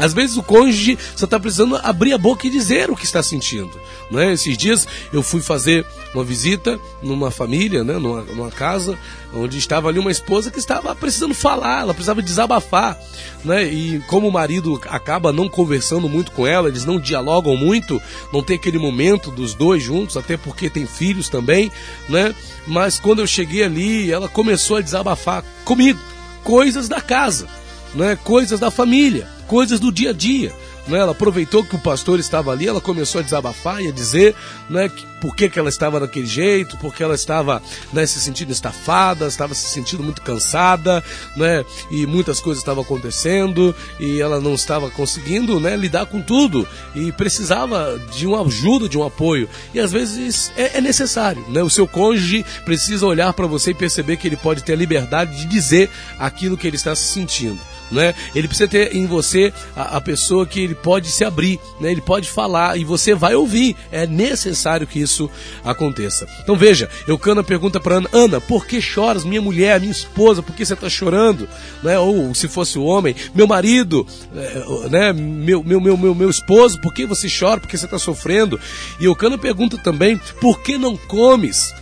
Às 0.00 0.14
vezes 0.14 0.36
o 0.36 0.42
cônjuge 0.42 0.98
só 1.14 1.26
está 1.26 1.38
precisando 1.38 1.76
abrir 1.82 2.12
a 2.12 2.18
boca 2.18 2.46
e 2.46 2.50
dizer 2.50 2.90
o 2.90 2.96
que 2.96 3.04
está 3.04 3.22
sentindo. 3.22 3.70
Né? 4.10 4.32
Esses 4.32 4.56
dias 4.56 4.88
eu 5.12 5.22
fui 5.22 5.40
fazer 5.42 5.84
uma 6.14 6.24
visita 6.24 6.80
numa 7.02 7.30
família, 7.30 7.84
né? 7.84 7.98
numa, 7.98 8.22
numa 8.22 8.50
casa, 8.50 8.98
onde 9.34 9.58
estava 9.58 9.88
ali 9.88 9.98
uma 9.98 10.10
esposa 10.10 10.50
que 10.50 10.58
estava 10.58 10.94
precisando 10.94 11.34
falar, 11.34 11.82
ela 11.82 11.92
precisava 11.92 12.22
desabafar. 12.22 12.98
Né? 13.44 13.64
E 13.66 14.00
como 14.06 14.26
o 14.26 14.32
marido 14.32 14.80
acaba 14.88 15.32
não 15.32 15.48
conversando 15.48 16.08
muito 16.08 16.32
com 16.32 16.46
ela, 16.46 16.68
eles 16.68 16.84
não 16.84 16.98
dialogam 16.98 17.56
muito, 17.56 18.00
não 18.32 18.42
tem 18.42 18.56
aquele 18.56 18.78
momento 18.78 19.30
dos 19.30 19.54
dois 19.54 19.82
juntos, 19.82 20.16
até 20.16 20.36
porque 20.36 20.70
tem 20.70 20.86
filhos 20.86 21.28
também, 21.28 21.70
né? 22.08 22.34
Mas 22.66 22.98
quando 22.98 23.20
eu 23.20 23.26
cheguei 23.26 23.62
ali, 23.62 24.10
ela 24.10 24.28
começou 24.28 24.76
a 24.76 24.80
desabafar 24.80 25.44
comigo, 25.64 25.98
coisas 26.42 26.88
da 26.88 27.00
casa, 27.00 27.48
né? 27.94 28.16
coisas 28.22 28.60
da 28.60 28.70
família 28.70 29.28
coisas 29.50 29.80
do 29.80 29.90
dia 29.90 30.10
a 30.10 30.12
dia. 30.12 30.52
Né? 30.86 30.98
Ela 30.98 31.10
aproveitou 31.10 31.64
que 31.64 31.74
o 31.74 31.78
pastor 31.78 32.20
estava 32.20 32.52
ali, 32.52 32.68
ela 32.68 32.80
começou 32.80 33.20
a 33.20 33.24
desabafar 33.24 33.82
e 33.82 33.88
a 33.88 33.90
dizer 33.90 34.34
né, 34.68 34.88
que, 34.88 35.04
por 35.20 35.34
que, 35.34 35.50
que 35.50 35.58
ela 35.58 35.68
estava 35.68 35.98
daquele 35.98 36.24
jeito, 36.24 36.76
porque 36.76 37.02
ela 37.02 37.16
estava 37.16 37.60
né, 37.92 38.06
se 38.06 38.20
sentindo 38.20 38.52
estafada, 38.52 39.26
estava 39.26 39.52
se 39.52 39.68
sentindo 39.68 40.04
muito 40.04 40.22
cansada, 40.22 41.02
né, 41.36 41.64
e 41.90 42.06
muitas 42.06 42.38
coisas 42.38 42.62
estavam 42.62 42.84
acontecendo 42.84 43.74
e 43.98 44.20
ela 44.20 44.40
não 44.40 44.54
estava 44.54 44.88
conseguindo 44.88 45.58
né, 45.58 45.76
lidar 45.76 46.06
com 46.06 46.22
tudo 46.22 46.66
e 46.94 47.10
precisava 47.10 48.00
de 48.16 48.28
uma 48.28 48.42
ajuda, 48.42 48.88
de 48.88 48.96
um 48.96 49.04
apoio. 49.04 49.48
E 49.74 49.80
às 49.80 49.90
vezes 49.90 50.52
é, 50.56 50.78
é 50.78 50.80
necessário. 50.80 51.44
Né? 51.48 51.60
O 51.60 51.68
seu 51.68 51.88
cônjuge 51.88 52.46
precisa 52.64 53.04
olhar 53.04 53.32
para 53.32 53.48
você 53.48 53.72
e 53.72 53.74
perceber 53.74 54.16
que 54.16 54.28
ele 54.28 54.36
pode 54.36 54.62
ter 54.62 54.74
a 54.74 54.76
liberdade 54.76 55.36
de 55.36 55.46
dizer 55.46 55.90
aquilo 56.20 56.56
que 56.56 56.68
ele 56.68 56.76
está 56.76 56.94
se 56.94 57.08
sentindo 57.08 57.58
né? 57.90 58.14
Ele 58.34 58.48
precisa 58.48 58.68
ter 58.68 58.94
em 58.94 59.06
você 59.06 59.52
a, 59.74 59.96
a, 59.96 60.00
pessoa 60.00 60.46
que 60.46 60.60
ele 60.60 60.74
pode 60.74 61.08
se 61.08 61.24
abrir, 61.24 61.58
né? 61.80 61.90
Ele 61.90 62.00
pode 62.00 62.28
falar 62.28 62.78
e 62.78 62.84
você 62.84 63.14
vai 63.14 63.34
ouvir. 63.34 63.76
É 63.90 64.06
necessário 64.06 64.86
que 64.86 65.00
isso 65.00 65.30
aconteça. 65.64 66.26
Então 66.42 66.56
veja, 66.56 66.88
Eucana 67.06 67.42
pergunta 67.42 67.80
para 67.80 67.96
Ana: 67.96 68.08
Ana, 68.12 68.40
por 68.40 68.66
que 68.66 68.80
choras? 68.80 69.24
Minha 69.24 69.42
mulher, 69.42 69.80
minha 69.80 69.92
esposa, 69.92 70.42
por 70.42 70.54
que 70.54 70.64
você 70.64 70.74
está 70.74 70.88
chorando? 70.88 71.48
Né? 71.82 71.98
Ou 71.98 72.34
se 72.34 72.48
fosse 72.48 72.78
o 72.78 72.84
homem, 72.84 73.14
meu 73.34 73.46
marido, 73.46 74.06
é, 74.34 74.88
né? 74.88 75.12
Meu, 75.12 75.62
meu, 75.62 75.80
meu, 75.80 75.96
meu, 75.96 76.14
meu 76.14 76.30
esposo, 76.30 76.80
por 76.80 76.94
que 76.94 77.06
você 77.06 77.28
chora? 77.28 77.60
Por 77.60 77.68
que 77.68 77.76
você 77.76 77.84
está 77.84 77.98
sofrendo? 77.98 78.60
E 78.98 79.04
Eucana 79.04 79.36
pergunta 79.36 79.76
também: 79.78 80.20
por 80.40 80.60
que 80.62 80.78
não 80.78 80.96
comes? 80.96 81.72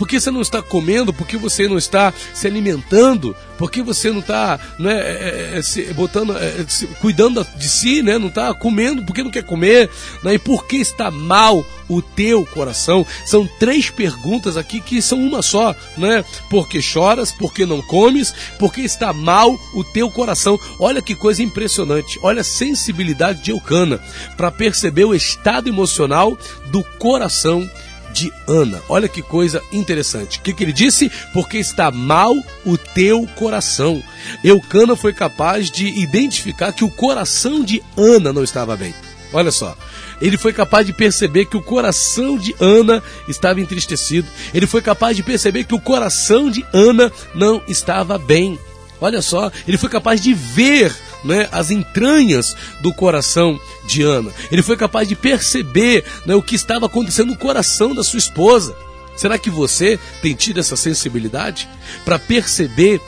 Por 0.00 0.08
que 0.08 0.18
você 0.18 0.30
não 0.30 0.40
está 0.40 0.62
comendo? 0.62 1.12
Por 1.12 1.26
que 1.26 1.36
você 1.36 1.68
não 1.68 1.76
está 1.76 2.10
se 2.32 2.46
alimentando? 2.46 3.36
Por 3.58 3.70
que 3.70 3.82
você 3.82 4.10
não 4.10 4.20
está 4.20 4.58
né, 4.78 4.94
é, 4.94 5.50
é, 5.58 5.62
se, 5.62 5.92
botando, 5.92 6.34
é, 6.38 6.64
se, 6.66 6.86
cuidando 7.02 7.46
de 7.54 7.68
si, 7.68 8.00
né? 8.00 8.16
não 8.16 8.28
está 8.28 8.54
comendo? 8.54 9.04
Por 9.04 9.14
que 9.14 9.22
não 9.22 9.30
quer 9.30 9.44
comer? 9.44 9.90
Né? 10.22 10.32
E 10.32 10.38
por 10.38 10.64
que 10.64 10.76
está 10.76 11.10
mal 11.10 11.62
o 11.86 12.00
teu 12.00 12.46
coração? 12.46 13.06
São 13.26 13.46
três 13.58 13.90
perguntas 13.90 14.56
aqui 14.56 14.80
que 14.80 15.02
são 15.02 15.20
uma 15.20 15.42
só, 15.42 15.76
né? 15.98 16.24
Por 16.48 16.66
que 16.66 16.80
choras? 16.80 17.30
Por 17.30 17.52
que 17.52 17.66
não 17.66 17.82
comes? 17.82 18.32
Por 18.58 18.72
que 18.72 18.80
está 18.80 19.12
mal 19.12 19.54
o 19.74 19.84
teu 19.84 20.10
coração? 20.10 20.58
Olha 20.78 21.02
que 21.02 21.14
coisa 21.14 21.42
impressionante. 21.42 22.18
Olha 22.22 22.40
a 22.40 22.44
sensibilidade 22.44 23.42
de 23.42 23.50
Eucana 23.50 24.00
para 24.34 24.50
perceber 24.50 25.04
o 25.04 25.14
estado 25.14 25.68
emocional 25.68 26.38
do 26.70 26.82
coração 26.98 27.68
de 28.12 28.32
Ana. 28.46 28.80
Olha 28.88 29.08
que 29.08 29.22
coisa 29.22 29.62
interessante. 29.72 30.38
O 30.38 30.42
que, 30.42 30.52
que 30.52 30.64
ele 30.64 30.72
disse? 30.72 31.10
Porque 31.32 31.58
está 31.58 31.90
mal 31.90 32.34
o 32.64 32.76
teu 32.76 33.26
coração. 33.36 34.02
Eucana 34.44 34.96
foi 34.96 35.12
capaz 35.12 35.70
de 35.70 35.86
identificar 35.86 36.72
que 36.72 36.84
o 36.84 36.90
coração 36.90 37.62
de 37.64 37.82
Ana 37.96 38.32
não 38.32 38.44
estava 38.44 38.76
bem. 38.76 38.94
Olha 39.32 39.50
só. 39.50 39.76
Ele 40.20 40.36
foi 40.36 40.52
capaz 40.52 40.86
de 40.86 40.92
perceber 40.92 41.46
que 41.46 41.56
o 41.56 41.62
coração 41.62 42.36
de 42.36 42.54
Ana 42.60 43.02
estava 43.28 43.60
entristecido. 43.60 44.28
Ele 44.52 44.66
foi 44.66 44.82
capaz 44.82 45.16
de 45.16 45.22
perceber 45.22 45.64
que 45.64 45.74
o 45.74 45.80
coração 45.80 46.50
de 46.50 46.64
Ana 46.72 47.10
não 47.34 47.62
estava 47.66 48.18
bem. 48.18 48.58
Olha 49.00 49.22
só, 49.22 49.50
ele 49.66 49.78
foi 49.78 49.88
capaz 49.88 50.20
de 50.20 50.34
ver 50.34 50.94
né, 51.24 51.48
as 51.52 51.70
entranhas 51.70 52.56
do 52.80 52.92
coração 52.92 53.58
de 53.86 54.02
Ana. 54.02 54.32
Ele 54.50 54.62
foi 54.62 54.76
capaz 54.76 55.08
de 55.08 55.14
perceber 55.14 56.04
né, 56.26 56.34
o 56.34 56.42
que 56.42 56.54
estava 56.54 56.86
acontecendo 56.86 57.30
no 57.30 57.36
coração 57.36 57.94
da 57.94 58.02
sua 58.02 58.18
esposa. 58.18 58.76
Será 59.16 59.38
que 59.38 59.50
você 59.50 59.98
tem 60.22 60.34
tido 60.34 60.60
essa 60.60 60.76
sensibilidade 60.76 61.68
para 62.04 62.18
perceber 62.18 63.00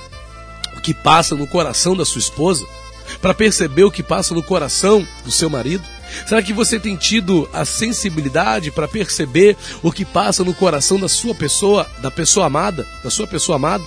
o 0.77 0.81
que 0.81 0.93
passa 0.93 1.35
no 1.35 1.47
coração 1.47 1.97
da 1.97 2.05
sua 2.05 2.19
esposa? 2.19 2.67
Para 3.21 3.35
perceber 3.35 3.85
o 3.85 3.91
que 3.91 4.03
passa 4.03 4.35
no 4.35 4.43
coração 4.43 5.07
do 5.25 5.31
seu 5.31 5.49
marido? 5.49 5.83
Será 6.27 6.43
que 6.43 6.53
você 6.53 6.79
tem 6.79 6.97
tido 6.97 7.49
a 7.53 7.65
sensibilidade 7.65 8.71
para 8.71 8.87
perceber 8.87 9.57
o 9.83 9.91
que 9.91 10.05
passa 10.05 10.45
no 10.45 10.53
coração 10.53 10.99
da 10.99 11.09
sua 11.09 11.35
pessoa, 11.35 11.89
da 12.01 12.11
pessoa 12.11 12.47
amada, 12.47 12.87
da 13.03 13.11
sua 13.11 13.27
pessoa 13.27 13.57
amada, 13.57 13.85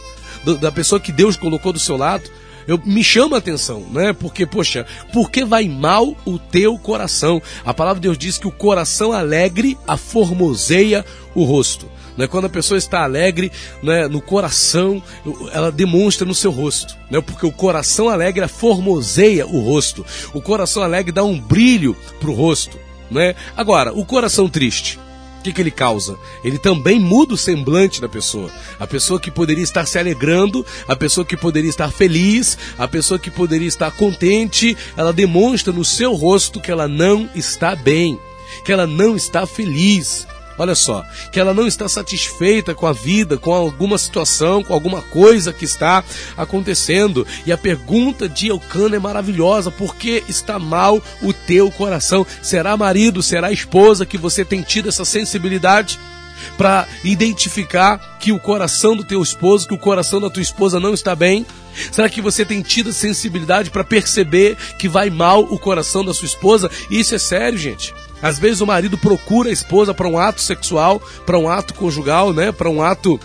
da 0.60 0.72
pessoa 0.72 1.00
que 1.00 1.12
Deus 1.12 1.38
colocou 1.38 1.72
do 1.72 1.80
seu 1.80 1.96
lado? 1.98 2.30
Eu 2.68 2.80
me 2.84 3.04
chama 3.04 3.38
a 3.38 3.40
atenção, 3.40 3.86
né? 3.92 4.14
Porque, 4.14 4.46
poxa, 4.46 4.86
por 5.14 5.30
que 5.30 5.46
vai 5.46 5.68
mal 5.68 6.16
o 6.26 6.40
teu 6.40 6.78
coração? 6.78 7.42
A 7.64 7.74
palavra 7.74 8.00
de 8.00 8.08
Deus 8.08 8.18
diz 8.18 8.38
que 8.38 8.48
o 8.48 8.52
coração 8.52 9.12
alegre 9.12 9.78
aformoseia 9.88 11.06
o 11.34 11.44
rosto. 11.44 11.90
Né? 12.18 12.28
Quando 12.28 12.46
a 12.46 12.50
pessoa 12.50 12.78
está 12.78 13.04
alegre 13.04 13.52
né, 13.84 14.08
no 14.08 14.22
coração, 14.22 15.02
ela 15.52 15.72
demonstra 15.72 16.26
no 16.26 16.34
seu 16.34 16.52
rosto. 16.52 16.96
Né? 17.10 17.22
Porque 17.22 17.46
o 17.46 17.52
coração 17.52 18.10
alegre 18.10 18.44
aformoseia 18.44 19.46
o 19.46 19.60
rosto. 19.60 20.06
O 20.34 20.42
coração 20.42 20.82
alegre 20.82 21.12
dá 21.12 21.24
um 21.24 21.40
brilho 21.40 21.96
para 22.20 22.30
o 22.30 22.34
rosto. 22.34 22.80
Né? 23.12 23.36
Agora, 23.56 23.94
o 23.94 24.06
coração 24.06 24.50
triste 24.50 25.00
que, 25.46 25.54
que 25.54 25.62
ele 25.62 25.72
causa? 25.72 26.18
Ele 26.44 26.58
também 26.58 27.00
muda 27.00 27.36
o 27.36 27.38
semblante 27.38 28.02
da 28.02 28.10
pessoa. 28.10 28.52
A 28.80 28.88
pessoa 28.88 29.20
que 29.20 29.30
poderia 29.30 29.64
estar 29.64 29.86
se 29.86 30.00
alegrando, 30.00 30.66
a 30.88 30.96
pessoa 30.96 31.26
que 31.26 31.38
poderia 31.38 31.70
estar 31.70 31.92
feliz, 31.92 32.58
a 32.78 32.88
pessoa 32.88 33.20
que 33.20 33.30
poderia 33.30 33.68
estar 33.68 33.92
contente, 33.92 34.76
ela 34.98 35.14
demonstra 35.14 35.72
no 35.72 35.86
seu 35.86 36.14
rosto 36.14 36.60
que 36.60 36.72
ela 36.72 36.88
não 36.88 37.30
está 37.36 37.76
bem. 37.76 38.20
que 38.64 38.72
ela 38.72 38.88
não 38.88 39.16
está 39.16 39.46
feliz. 39.46 40.26
Olha 40.58 40.76
só, 40.76 41.06
que 41.32 41.40
ela 41.40 41.54
não 41.54 41.68
está 41.68 41.90
satisfeita 41.90 42.74
com 42.74 42.88
a 42.88 42.94
vida, 42.94 43.38
com 43.38 43.54
alguma 43.54 43.98
situação, 43.98 44.64
com 44.64 44.74
alguma 44.74 45.02
coisa 45.02 45.52
que 45.52 45.66
está 45.66 46.04
acontecendo. 46.38 47.28
E 47.46 47.52
a 47.52 47.58
pergunta 47.58 48.30
de 48.30 48.48
Eucana 48.48 48.96
é 48.96 49.00
maravilhosa: 49.00 49.70
por 49.70 49.96
que 49.96 50.24
está 50.30 50.58
mal 50.58 51.02
o 51.22 51.34
teu 51.34 51.70
coração? 51.72 52.26
Será 52.42 52.78
marido, 52.78 53.22
será 53.22 53.52
esposa 53.52 54.06
que 54.06 54.18
você 54.18 54.46
tem 54.46 54.62
tido 54.62 54.90
essa 54.90 55.06
sensibilidade? 55.06 56.00
para 56.58 56.88
identificar 57.04 58.18
que 58.20 58.32
o 58.32 58.40
coração 58.40 58.96
do 58.96 59.04
teu 59.04 59.22
esposo, 59.22 59.68
que 59.68 59.74
o 59.74 59.80
coração 59.80 60.20
da 60.20 60.30
tua 60.30 60.42
esposa 60.44 60.80
não 60.80 60.94
está 60.94 61.16
bem? 61.16 61.46
Será 61.92 62.08
que 62.10 62.22
você 62.22 62.46
tem 62.46 62.62
tido 62.62 62.94
sensibilidade 62.94 63.70
para 63.70 63.84
perceber 63.84 64.56
que 64.78 64.88
vai 64.88 65.10
mal 65.10 65.44
o 65.44 65.60
coração 65.60 66.04
da 66.04 66.14
sua 66.14 66.26
esposa? 66.26 66.70
Isso 66.90 67.16
é 67.16 67.20
sério, 67.20 67.58
gente. 67.58 67.94
Às 68.22 68.40
vezes 68.40 68.62
o 68.62 68.68
marido 68.68 68.98
procura 68.98 69.50
a 69.50 69.54
esposa 69.54 69.94
para 69.94 70.08
um 70.08 70.18
ato 70.18 70.42
sexual, 70.42 71.02
para 71.26 71.38
um 71.38 71.50
ato 71.50 71.74
conjugal, 71.74 72.34
né, 72.34 72.52
para 72.52 72.70
um 72.70 72.82
ato 72.82 73.20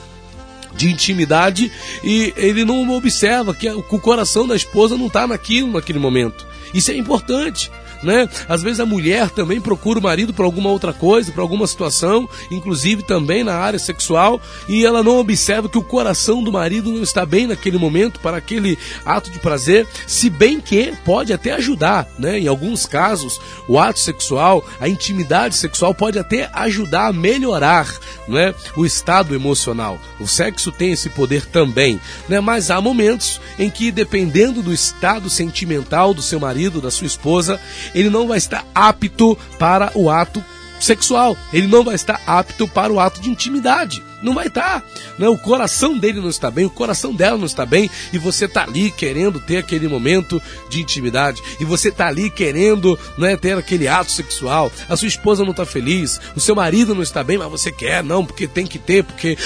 de 0.75 0.91
intimidade 0.91 1.71
e 2.03 2.33
ele 2.37 2.65
não 2.65 2.89
observa 2.91 3.55
que 3.55 3.69
o 3.69 3.83
coração 3.83 4.47
da 4.47 4.57
esposa 4.57 4.97
não 4.97 5.07
está 5.07 5.27
naquilo 5.27 5.73
naquele 5.73 5.99
momento. 5.99 6.47
Isso 6.73 6.91
é 6.91 6.97
importante 6.97 7.71
né? 8.03 8.29
Às 8.49 8.63
vezes 8.63 8.81
a 8.81 8.87
mulher 8.87 9.31
também 9.31 9.61
procura 9.61 9.99
o 9.99 10.03
marido 10.03 10.33
para 10.33 10.45
alguma 10.45 10.71
outra 10.71 10.93
coisa, 10.93 11.33
para 11.33 11.43
alguma 11.43 11.67
situação, 11.67 12.29
inclusive 12.51 13.03
também 13.03 13.45
na 13.45 13.55
área 13.55 13.79
sexual, 13.79 14.41
e 14.69 14.85
ela 14.85 15.03
não 15.03 15.19
observa 15.19 15.69
que 15.69 15.79
o 15.79 15.83
coração 15.83 16.43
do 16.43 16.53
marido 16.53 16.93
não 16.93 17.03
está 17.03 17.25
bem 17.25 17.47
naquele 17.47 17.79
momento 17.79 18.21
para 18.21 18.37
aquele 18.37 18.79
ato 19.05 19.31
de 19.31 19.39
prazer, 19.39 19.87
se 20.07 20.31
bem 20.31 20.61
que 20.61 20.93
pode 21.05 21.33
até 21.33 21.53
ajudar, 21.53 22.09
né? 22.19 22.39
Em 22.39 22.47
alguns 22.47 22.87
casos, 22.87 23.41
o 23.69 23.79
ato 23.79 23.99
sexual, 23.99 24.65
a 24.81 24.89
intimidade 24.89 25.55
sexual 25.55 25.95
pode 25.95 26.19
até 26.19 26.51
ajudar 26.53 27.09
a 27.09 27.13
melhorar, 27.13 27.89
né? 28.31 28.55
O 28.77 28.87
estado 28.87 29.35
emocional. 29.35 29.99
O 30.19 30.27
sexo 30.27 30.73
tem 30.73 30.93
esse 30.93 31.11
poder 31.11 31.45
também, 31.47 32.01
né? 32.29 32.41
Mas 32.41 32.71
há 32.71 32.81
momentos 32.81 33.41
em 33.59 33.69
que 33.69 33.91
dependendo 33.91 34.63
do 34.63 34.73
estado 34.73 35.29
sentimental 35.29 36.15
do 36.15 36.23
seu 36.23 36.41
marido, 36.41 36.81
da 36.81 36.91
sua 36.91 37.07
esposa, 37.07 37.61
ele 37.95 38.09
não 38.09 38.29
vai 38.29 38.39
estar 38.39 38.65
apto 38.75 39.37
para 39.59 39.93
o 39.95 40.09
ato 40.09 40.43
sexual, 40.85 41.37
ele 41.53 41.67
não 41.67 41.85
vai 41.85 41.95
estar 41.95 42.21
apto 42.27 42.67
para 42.67 42.93
o 42.93 43.01
ato 43.01 43.21
de 43.21 43.31
intimidade. 43.31 44.03
Não 44.23 44.35
vai 44.35 44.49
estar. 44.49 44.85
Né? 45.19 45.29
O 45.29 45.39
coração 45.39 45.97
dele 45.97 46.21
não 46.21 46.29
está 46.29 46.51
bem, 46.51 46.67
o 46.67 46.71
coração 46.71 47.15
dela 47.15 47.39
não 47.39 47.47
está 47.47 47.65
bem, 47.65 47.91
e 48.13 48.19
você 48.19 48.45
está 48.45 48.65
ali 48.65 48.91
querendo 48.91 49.41
ter 49.41 49.59
aquele 49.59 49.89
momento 49.89 50.43
de 50.69 50.81
intimidade, 50.81 51.43
e 51.59 51.65
você 51.65 51.89
está 51.89 52.09
ali 52.09 52.31
querendo 52.31 52.99
né, 53.17 53.37
ter 53.37 53.57
aquele 53.57 53.89
ato 53.89 54.11
sexual. 54.11 54.71
A 54.89 54.97
sua 54.97 55.09
esposa 55.09 55.43
não 55.43 55.53
está 55.53 55.65
feliz, 55.65 56.21
o 56.37 56.41
seu 56.41 56.55
marido 56.55 56.95
não 56.95 57.03
está 57.03 57.25
bem, 57.25 57.39
mas 57.39 57.51
você 57.51 57.73
quer, 57.73 58.05
não, 58.05 58.25
porque 58.25 58.47
tem 58.47 58.67
que 58.67 58.79
ter, 58.79 59.05
porque 59.05 59.37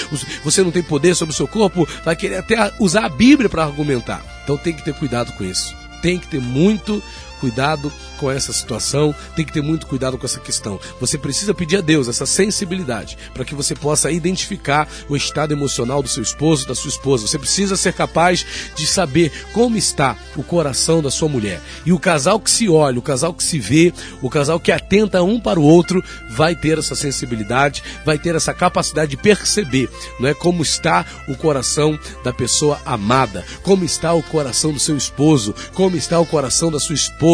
você 0.42 0.62
não 0.62 0.70
tem 0.70 0.82
poder 0.82 1.14
sobre 1.14 1.32
o 1.32 1.36
seu 1.36 1.46
corpo, 1.46 1.88
vai 2.04 2.16
querer 2.16 2.38
até 2.38 2.72
usar 2.80 3.04
a 3.04 3.08
Bíblia 3.08 3.48
para 3.48 3.64
argumentar. 3.64 4.22
Então 4.42 4.56
tem 4.56 4.74
que 4.74 4.84
ter 4.84 4.94
cuidado 4.94 5.32
com 5.32 5.44
isso. 5.44 5.74
Tem 6.02 6.18
que 6.18 6.26
ter 6.26 6.40
muito 6.40 7.02
cuidado 7.34 7.92
com 8.18 8.30
essa 8.30 8.52
situação, 8.52 9.14
tem 9.36 9.44
que 9.44 9.52
ter 9.52 9.62
muito 9.62 9.86
cuidado 9.86 10.16
com 10.16 10.26
essa 10.26 10.40
questão. 10.40 10.80
Você 11.00 11.18
precisa 11.18 11.54
pedir 11.54 11.78
a 11.78 11.80
Deus 11.80 12.08
essa 12.08 12.26
sensibilidade 12.26 13.16
para 13.32 13.44
que 13.44 13.54
você 13.54 13.74
possa 13.74 14.10
identificar 14.10 14.88
o 15.08 15.16
estado 15.16 15.52
emocional 15.52 16.02
do 16.02 16.08
seu 16.08 16.22
esposo, 16.22 16.66
da 16.66 16.74
sua 16.74 16.90
esposa. 16.90 17.26
Você 17.26 17.38
precisa 17.38 17.76
ser 17.76 17.92
capaz 17.92 18.44
de 18.74 18.86
saber 18.86 19.32
como 19.52 19.76
está 19.76 20.16
o 20.36 20.42
coração 20.42 21.02
da 21.02 21.10
sua 21.10 21.28
mulher. 21.28 21.60
E 21.84 21.92
o 21.92 21.98
casal 21.98 22.40
que 22.40 22.50
se 22.50 22.68
olha, 22.68 22.98
o 22.98 23.02
casal 23.02 23.34
que 23.34 23.44
se 23.44 23.58
vê, 23.58 23.92
o 24.22 24.30
casal 24.30 24.58
que 24.60 24.72
atenta 24.72 25.22
um 25.22 25.40
para 25.40 25.60
o 25.60 25.64
outro, 25.64 26.02
vai 26.30 26.54
ter 26.54 26.78
essa 26.78 26.94
sensibilidade, 26.94 27.82
vai 28.04 28.18
ter 28.18 28.34
essa 28.34 28.54
capacidade 28.54 29.10
de 29.10 29.16
perceber, 29.16 29.88
não 30.18 30.28
é 30.28 30.34
como 30.34 30.62
está 30.62 31.04
o 31.28 31.36
coração 31.36 31.98
da 32.22 32.32
pessoa 32.32 32.80
amada, 32.84 33.44
como 33.62 33.84
está 33.84 34.12
o 34.12 34.22
coração 34.22 34.72
do 34.72 34.80
seu 34.80 34.96
esposo, 34.96 35.54
como 35.72 35.96
está 35.96 36.18
o 36.18 36.26
coração 36.26 36.70
da 36.70 36.80
sua 36.80 36.94
esposa, 36.94 37.24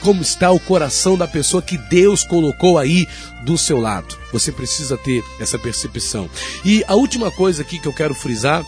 como 0.00 0.22
está 0.22 0.50
o 0.50 0.60
coração 0.60 1.16
da 1.16 1.26
pessoa 1.26 1.62
que 1.62 1.76
Deus 1.76 2.24
colocou 2.24 2.78
aí 2.78 3.06
do 3.42 3.56
seu 3.58 3.78
lado. 3.78 4.16
Você 4.32 4.50
precisa 4.50 4.96
ter 4.96 5.22
essa 5.38 5.58
percepção. 5.58 6.28
E 6.64 6.84
a 6.88 6.94
última 6.94 7.30
coisa 7.30 7.62
aqui 7.62 7.78
que 7.78 7.86
eu 7.86 7.92
quero 7.92 8.14
frisar 8.14 8.64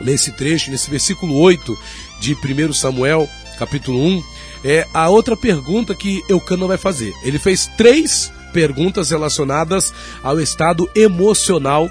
nesse 0.00 0.32
trecho, 0.32 0.70
nesse 0.70 0.90
versículo 0.90 1.36
8 1.36 1.76
de 2.20 2.34
1 2.34 2.72
Samuel, 2.72 3.28
capítulo 3.58 4.00
1, 4.00 4.22
é 4.64 4.86
a 4.92 5.08
outra 5.08 5.36
pergunta 5.36 5.94
que 5.94 6.22
Eucana 6.28 6.66
vai 6.66 6.78
fazer. 6.78 7.12
Ele 7.22 7.38
fez 7.38 7.66
três 7.76 8.32
perguntas 8.52 9.10
relacionadas 9.10 9.92
ao 10.22 10.40
estado 10.40 10.88
emocional 10.94 11.90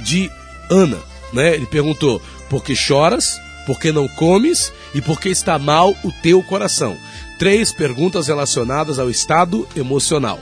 de 0.00 0.30
Ana. 0.70 0.98
Né? 1.32 1.54
Ele 1.54 1.66
perguntou: 1.66 2.20
por 2.48 2.62
que 2.62 2.76
choras? 2.76 3.40
Por 3.66 3.78
que 3.78 3.92
não 3.92 4.08
comes? 4.08 4.72
E 4.94 5.00
por 5.00 5.20
que 5.20 5.28
está 5.28 5.58
mal 5.58 5.96
o 6.04 6.12
teu 6.22 6.42
coração? 6.42 6.96
Três 7.42 7.72
perguntas 7.72 8.28
relacionadas 8.28 9.00
ao 9.00 9.10
estado 9.10 9.66
emocional. 9.74 10.38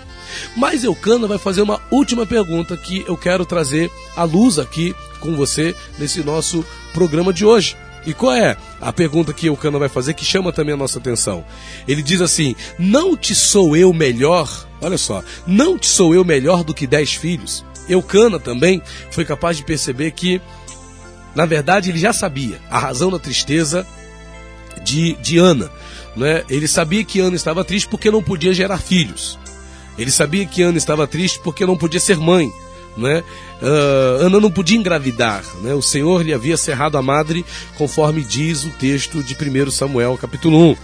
Mas 0.55 0.85
Eucana 0.85 1.27
vai 1.27 1.39
fazer 1.39 1.63
uma 1.63 1.81
última 1.91 2.27
pergunta 2.27 2.77
que 2.77 3.03
eu 3.09 3.17
quero 3.17 3.47
trazer 3.47 3.91
à 4.15 4.23
luz 4.25 4.59
aqui 4.59 4.95
com 5.19 5.35
você 5.35 5.75
nesse 5.99 6.23
nosso 6.23 6.63
programa 6.93 7.33
de 7.33 7.43
hoje. 7.43 7.75
E 8.05 8.13
qual 8.13 8.35
é 8.35 8.55
a 8.79 8.93
pergunta 8.93 9.33
que 9.33 9.47
Eucana 9.47 9.79
vai 9.79 9.89
fazer 9.89 10.13
que 10.13 10.27
chama 10.27 10.53
também 10.53 10.75
a 10.75 10.77
nossa 10.77 10.99
atenção? 10.99 11.43
Ele 11.89 12.03
diz 12.03 12.21
assim: 12.21 12.55
Não 12.79 13.17
te 13.17 13.35
sou 13.35 13.75
eu 13.75 13.95
melhor? 13.95 14.69
Olha 14.83 14.99
só, 14.99 15.25
não 15.47 15.79
te 15.79 15.87
sou 15.87 16.15
eu 16.15 16.23
melhor 16.23 16.63
do 16.63 16.75
que 16.75 16.87
dez 16.87 17.15
filhos? 17.15 17.65
Eucana 17.89 18.39
também 18.39 18.83
foi 19.11 19.25
capaz 19.25 19.57
de 19.57 19.65
perceber 19.65 20.11
que, 20.11 20.39
na 21.35 21.47
verdade, 21.47 21.89
ele 21.89 21.99
já 21.99 22.13
sabia 22.13 22.61
a 22.71 22.79
razão 22.79 23.11
da 23.11 23.19
tristeza 23.19 23.87
de, 24.85 25.15
de 25.15 25.39
Ana. 25.39 25.71
Né? 26.17 26.45
Ele 26.49 26.67
sabia 26.67 27.05
que 27.05 27.21
Ana 27.21 27.37
estava 27.37 27.65
triste 27.65 27.89
porque 27.89 28.11
não 28.11 28.23
podia 28.23 28.53
gerar 28.53 28.79
filhos. 28.79 29.39
Ele 29.99 30.11
sabia 30.11 30.47
que 30.47 30.63
Ana 30.63 30.79
estava 30.79 31.07
triste 31.07 31.41
porque 31.43 31.67
não 31.67 31.77
podia 31.77 32.01
ser 32.01 32.17
mãe. 32.17 32.51
Né? 32.97 33.23
Uh, 33.63 34.25
Ana 34.25 34.41
não 34.41 34.51
podia 34.51 34.79
engravidar, 34.79 35.45
né? 35.63 35.75
o 35.75 35.83
Senhor 35.83 36.23
lhe 36.23 36.33
havia 36.33 36.57
cerrado 36.57 36.97
a 36.97 37.03
madre, 37.03 37.45
conforme 37.77 38.23
diz 38.23 38.65
o 38.65 38.71
texto 38.71 39.23
de 39.23 39.35
1 39.35 39.71
Samuel, 39.71 40.17
capítulo 40.17 40.71
1. 40.71 40.77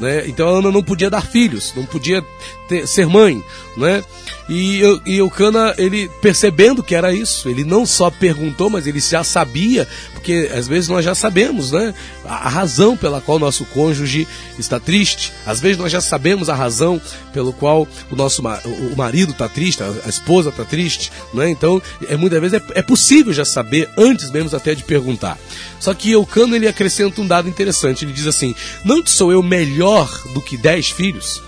Né? 0.00 0.26
Então 0.26 0.48
Ana 0.48 0.70
não 0.70 0.82
podia 0.82 1.08
dar 1.08 1.24
filhos, 1.24 1.72
não 1.76 1.84
podia 1.84 2.24
ter, 2.68 2.88
ser 2.88 3.06
mãe. 3.06 3.42
Né? 3.76 4.02
E, 4.48 4.82
e 5.06 5.18
Eucana, 5.18 5.74
ele 5.78 6.10
percebendo 6.20 6.82
que 6.82 6.94
era 6.94 7.12
isso, 7.12 7.48
ele 7.48 7.64
não 7.64 7.86
só 7.86 8.10
perguntou, 8.10 8.68
mas 8.68 8.86
ele 8.86 8.98
já 8.98 9.22
sabia, 9.22 9.86
porque 10.12 10.50
às 10.52 10.66
vezes 10.66 10.88
nós 10.88 11.04
já 11.04 11.14
sabemos 11.14 11.70
né? 11.70 11.94
a, 12.24 12.46
a 12.46 12.48
razão 12.48 12.96
pela 12.96 13.20
qual 13.20 13.38
nosso 13.38 13.64
cônjuge 13.66 14.26
está 14.58 14.80
triste, 14.80 15.32
às 15.46 15.60
vezes 15.60 15.78
nós 15.78 15.92
já 15.92 16.00
sabemos 16.00 16.48
a 16.48 16.54
razão 16.54 17.00
pelo 17.32 17.52
qual 17.52 17.86
o 18.10 18.16
nosso 18.16 18.42
o 18.42 18.96
marido 18.96 19.32
está 19.32 19.48
triste, 19.48 19.82
a, 19.82 19.92
a 20.04 20.08
esposa 20.08 20.48
está 20.50 20.64
triste. 20.64 21.12
Né? 21.32 21.50
Então, 21.50 21.80
é, 22.08 22.16
muitas 22.22 22.40
vezes 22.40 22.60
é, 22.60 22.78
é 22.78 22.82
possível 22.82 23.32
já 23.32 23.44
saber, 23.44 23.90
antes 23.98 24.30
mesmo 24.30 24.56
até 24.56 24.74
de 24.74 24.84
perguntar. 24.84 25.36
Só 25.80 25.92
que 25.92 26.12
Eucana 26.12 26.56
ele 26.56 26.68
acrescenta 26.68 27.20
um 27.20 27.26
dado 27.26 27.48
interessante, 27.48 28.04
ele 28.04 28.12
diz 28.12 28.26
assim: 28.26 28.54
Não 28.84 29.04
sou 29.04 29.32
eu 29.32 29.42
melhor 29.42 30.08
do 30.32 30.40
que 30.40 30.56
dez 30.56 30.88
filhos? 30.88 31.42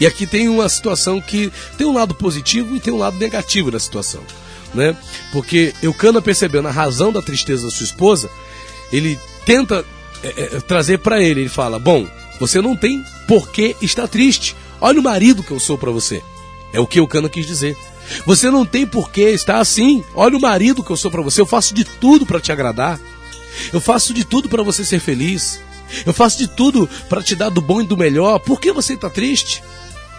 E 0.00 0.06
aqui 0.06 0.26
tem 0.26 0.48
uma 0.48 0.68
situação 0.68 1.20
que 1.20 1.52
tem 1.78 1.86
um 1.86 1.92
lado 1.92 2.14
positivo 2.14 2.74
e 2.74 2.80
tem 2.80 2.92
um 2.92 2.98
lado 2.98 3.18
negativo 3.18 3.70
da 3.70 3.78
situação, 3.78 4.22
né? 4.74 4.96
Porque 5.32 5.74
Eucana 5.82 6.20
percebendo 6.20 6.68
a 6.68 6.72
razão 6.72 7.12
da 7.12 7.22
tristeza 7.22 7.66
da 7.66 7.70
sua 7.70 7.84
esposa, 7.84 8.28
ele 8.92 9.18
tenta 9.46 9.84
é, 10.22 10.28
é, 10.28 10.60
trazer 10.60 10.98
para 10.98 11.22
ele, 11.22 11.42
ele 11.42 11.48
fala: 11.48 11.78
"Bom, 11.78 12.06
você 12.40 12.60
não 12.60 12.76
tem 12.76 13.04
por 13.28 13.50
que 13.50 13.76
estar 13.80 14.08
triste. 14.08 14.56
Olha 14.80 14.98
o 14.98 15.04
marido 15.04 15.42
que 15.42 15.52
eu 15.52 15.60
sou 15.60 15.78
para 15.78 15.90
você." 15.90 16.20
É 16.72 16.80
o 16.80 16.86
que 16.86 17.00
Eucana 17.00 17.28
quis 17.28 17.46
dizer. 17.46 17.76
Você 18.26 18.50
não 18.50 18.64
tem 18.64 18.86
por 18.86 19.10
que 19.10 19.22
estar 19.22 19.58
assim. 19.58 20.04
Olha 20.14 20.36
o 20.36 20.40
marido 20.40 20.82
que 20.82 20.90
eu 20.90 20.96
sou 20.96 21.10
para 21.10 21.22
você. 21.22 21.40
Eu 21.40 21.46
faço 21.46 21.74
de 21.74 21.84
tudo 21.84 22.26
para 22.26 22.40
te 22.40 22.52
agradar. 22.52 22.98
Eu 23.72 23.80
faço 23.80 24.14
de 24.14 24.24
tudo 24.24 24.48
para 24.48 24.62
você 24.62 24.84
ser 24.84 25.00
feliz. 25.00 25.60
Eu 26.06 26.12
faço 26.12 26.38
de 26.38 26.46
tudo 26.46 26.88
para 27.08 27.22
te 27.22 27.34
dar 27.34 27.48
do 27.48 27.60
bom 27.60 27.80
e 27.80 27.86
do 27.86 27.96
melhor. 27.96 28.38
Por 28.38 28.60
que 28.60 28.72
você 28.72 28.94
está 28.94 29.10
triste? 29.10 29.62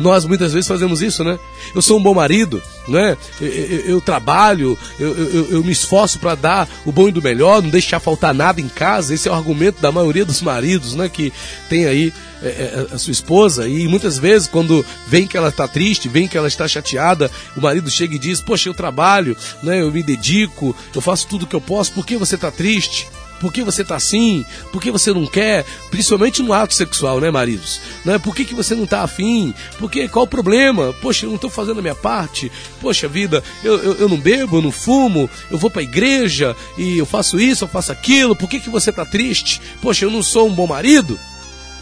Nós 0.02 0.26
muitas 0.26 0.54
vezes 0.54 0.68
fazemos 0.68 1.02
isso, 1.02 1.24
né? 1.24 1.40
Eu 1.74 1.82
sou 1.82 2.00
um 2.00 2.04
bom 2.04 2.14
marido, 2.14 2.62
né? 2.88 3.18
Eu, 3.40 3.48
eu, 3.48 3.80
eu 3.82 4.02
trabalho, 4.02 4.78
eu, 5.00 5.48
eu 5.50 5.64
me 5.64 5.72
esforço 5.72 6.20
para 6.20 6.36
dar 6.36 6.68
o 6.86 6.92
bom 6.92 7.08
e 7.08 7.12
do 7.12 7.22
melhor, 7.22 7.62
não 7.62 7.70
deixar 7.70 8.00
faltar 8.00 8.34
nada 8.34 8.60
em 8.60 8.68
casa. 8.68 9.14
Esse 9.14 9.28
é 9.28 9.32
o 9.32 9.36
argumento 9.36 9.82
da 9.82 9.92
maioria 9.92 10.26
dos 10.26 10.42
maridos, 10.42 10.96
né? 10.96 11.08
Que 11.08 11.32
tem 11.70 11.86
aí 11.86 12.14
é, 12.44 12.48
é, 12.48 12.96
a 12.96 12.98
sua 12.98 13.12
esposa 13.12 13.68
e 13.68 13.88
muitas 13.88 14.18
vezes 14.18 14.48
quando 14.48 14.84
vem 15.08 15.28
que 15.28 15.38
ela 15.38 15.50
está 15.50 15.68
triste, 15.68 16.10
vem 16.10 16.28
que 16.28 16.38
ela 16.38 16.48
está 16.48 16.68
chateada, 16.68 17.30
o 17.56 17.62
marido 17.62 17.90
chega 17.90 18.16
e 18.16 18.20
diz: 18.20 18.42
Poxa, 18.42 18.68
eu 18.68 18.74
trabalho, 18.74 19.38
né? 19.62 19.82
Eu 19.82 19.92
me 19.92 20.02
dedico, 20.02 20.76
eu 20.94 21.02
faço 21.02 21.28
tudo 21.28 21.46
que 21.46 21.56
eu 21.56 21.62
posso. 21.62 21.92
Por 21.94 22.06
que 22.06 22.18
você 22.18 22.36
está 22.36 22.50
triste? 22.50 23.08
Por 23.42 23.52
que 23.52 23.64
você 23.64 23.84
tá 23.84 23.96
assim? 23.96 24.46
Por 24.72 24.80
que 24.80 24.92
você 24.92 25.12
não 25.12 25.26
quer? 25.26 25.66
Principalmente 25.90 26.44
no 26.44 26.54
ato 26.54 26.76
sexual, 26.76 27.20
né, 27.20 27.32
maridos? 27.32 27.82
Né? 28.06 28.20
Por 28.20 28.36
que, 28.36 28.46
que 28.46 28.54
você 28.54 28.76
não 28.76 28.86
tá 28.86 29.02
afim? 29.02 29.52
Por 29.80 29.90
que, 29.90 30.08
qual 30.08 30.26
o 30.26 30.28
problema? 30.28 30.94
Poxa, 31.02 31.26
eu 31.26 31.32
não 31.32 31.40
tô 31.40 31.50
fazendo 31.50 31.80
a 31.80 31.82
minha 31.82 31.96
parte. 31.96 32.52
Poxa 32.80 33.08
vida, 33.08 33.44
eu, 33.64 33.82
eu, 33.82 33.94
eu 33.96 34.10
não 34.10 34.18
bebo, 34.18 34.58
eu 34.58 34.62
não 34.62 34.72
fumo, 34.72 35.28
eu 35.50 35.58
vou 35.58 35.72
pra 35.72 35.82
igreja 35.82 36.56
e 36.78 37.00
eu 37.00 37.06
faço 37.06 37.40
isso, 37.40 37.64
eu 37.64 37.68
faço 37.68 37.92
aquilo. 37.92 38.36
Por 38.36 38.48
que, 38.48 38.60
que 38.60 38.70
você 38.70 38.92
tá 38.92 39.04
triste? 39.04 39.60
Poxa, 39.82 40.06
eu 40.06 40.12
não 40.12 40.22
sou 40.22 40.48
um 40.48 40.54
bom 40.54 40.68
marido? 40.68 41.20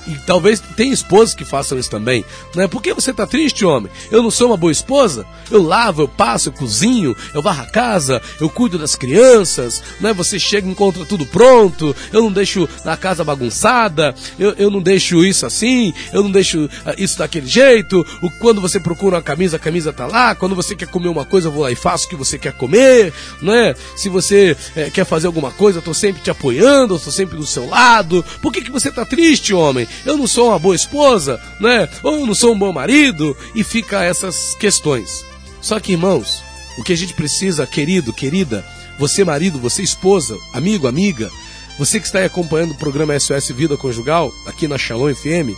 E 0.08 0.15
talvez 0.25 0.60
tem 0.75 0.91
esposas 0.91 1.36
que 1.36 1.46
façam 1.46 1.77
isso 1.77 1.89
também. 1.89 2.25
Né? 2.56 2.68
Por 2.68 2.82
que 2.82 2.94
você 2.94 3.12
está 3.12 3.27
triste, 3.27 3.65
homem? 3.65 3.91
Eu 4.12 4.24
não 4.24 4.32
sou 4.32 4.48
uma 4.48 4.58
boa 4.58 4.72
esposa? 4.72 5.25
Eu 5.51 5.62
lavo, 5.62 6.01
eu 6.01 6.08
passo, 6.08 6.50
eu 6.50 6.53
cozinho, 6.53 7.15
eu 7.34 7.41
varro 7.41 7.63
a 7.63 7.65
casa, 7.65 8.22
eu 8.39 8.50
cuido 8.50 8.77
das 8.77 8.96
crianças, 8.96 9.82
né? 10.00 10.13
Você 10.13 10.39
chega 10.39 10.68
e 10.68 10.72
encontra 10.72 11.06
tudo 11.06 11.25
pronto, 11.25 11.96
eu 12.12 12.22
não 12.22 12.32
deixo 12.32 12.68
a 12.86 12.98
casa 12.98 13.24
bagunçada, 13.24 14.15
eu, 14.38 14.53
eu 14.58 14.70
não 14.70 14.82
deixo 14.82 15.24
isso 15.24 15.46
assim, 15.46 15.94
eu 16.13 16.24
não 16.24 16.32
deixo 16.32 16.65
uh, 16.65 16.70
isso 16.98 17.18
daquele 17.18 17.48
jeito. 17.48 18.06
O, 18.22 18.29
quando 18.32 18.62
você 18.62 18.79
procura 18.79 19.18
uma 19.18 19.22
camisa, 19.22 19.58
a 19.58 19.60
camisa 19.60 19.91
tá 19.91 20.06
lá. 20.06 20.36
Quando 20.36 20.56
você 20.56 20.75
quer 20.75 20.88
comer 20.88 21.10
uma 21.10 21.25
coisa, 21.25 21.48
eu 21.48 21.51
vou 21.51 21.63
lá 21.63 21.72
e 21.72 21.75
faço 21.75 22.06
o 22.06 22.10
que 22.10 22.15
você 22.15 22.38
quer 22.38 22.53
comer, 22.53 23.13
né? 23.41 23.75
Se 23.96 24.10
você 24.10 24.56
é, 24.75 24.89
quer 24.89 25.06
fazer 25.06 25.27
alguma 25.27 25.51
coisa, 25.51 25.79
eu 25.79 25.84
tô 25.84 25.94
sempre 25.94 26.22
te 26.22 26.29
apoiando, 26.29 26.96
eu 26.96 27.00
tô 27.00 27.12
sempre 27.12 27.38
do 27.38 27.46
seu 27.46 27.68
lado. 27.68 28.24
Por 28.41 28.53
que, 28.53 28.62
que 28.62 28.72
você 28.72 28.91
tá 28.91 29.06
triste, 29.06 29.53
homem? 29.53 29.88
Eu 30.05 30.17
não 30.17 30.27
sou 30.27 30.50
uma 30.50 30.60
boa 30.60 30.75
esposa, 30.75 31.41
né? 31.60 31.88
Ou 32.03 32.19
eu 32.19 32.25
não 32.25 32.36
sou 32.36 32.53
um 32.53 32.60
bom 32.60 32.72
marido, 32.72 33.36
e 33.55 33.63
fica 33.63 34.03
essas 34.03 34.55
questões. 34.60 35.25
Só 35.62 35.79
que, 35.79 35.93
irmãos, 35.93 36.43
o 36.77 36.84
que 36.84 36.93
a 36.93 36.98
gente 36.98 37.13
precisa, 37.13 37.67
querido, 37.67 38.13
querida, 38.13 38.65
você 38.98 39.24
marido, 39.24 39.60
você 39.60 39.81
esposa, 39.81 40.38
amigo, 40.53 40.88
amiga, 40.88 41.29
você 41.77 42.00
que 42.00 42.05
está 42.05 42.19
aí 42.19 42.25
acompanhando 42.25 42.72
o 42.72 42.77
programa 42.77 43.17
SOS 43.17 43.50
Vida 43.50 43.77
Conjugal, 43.77 44.34
aqui 44.46 44.67
na 44.67 44.77
Shalom 44.77 45.13
FM, 45.13 45.55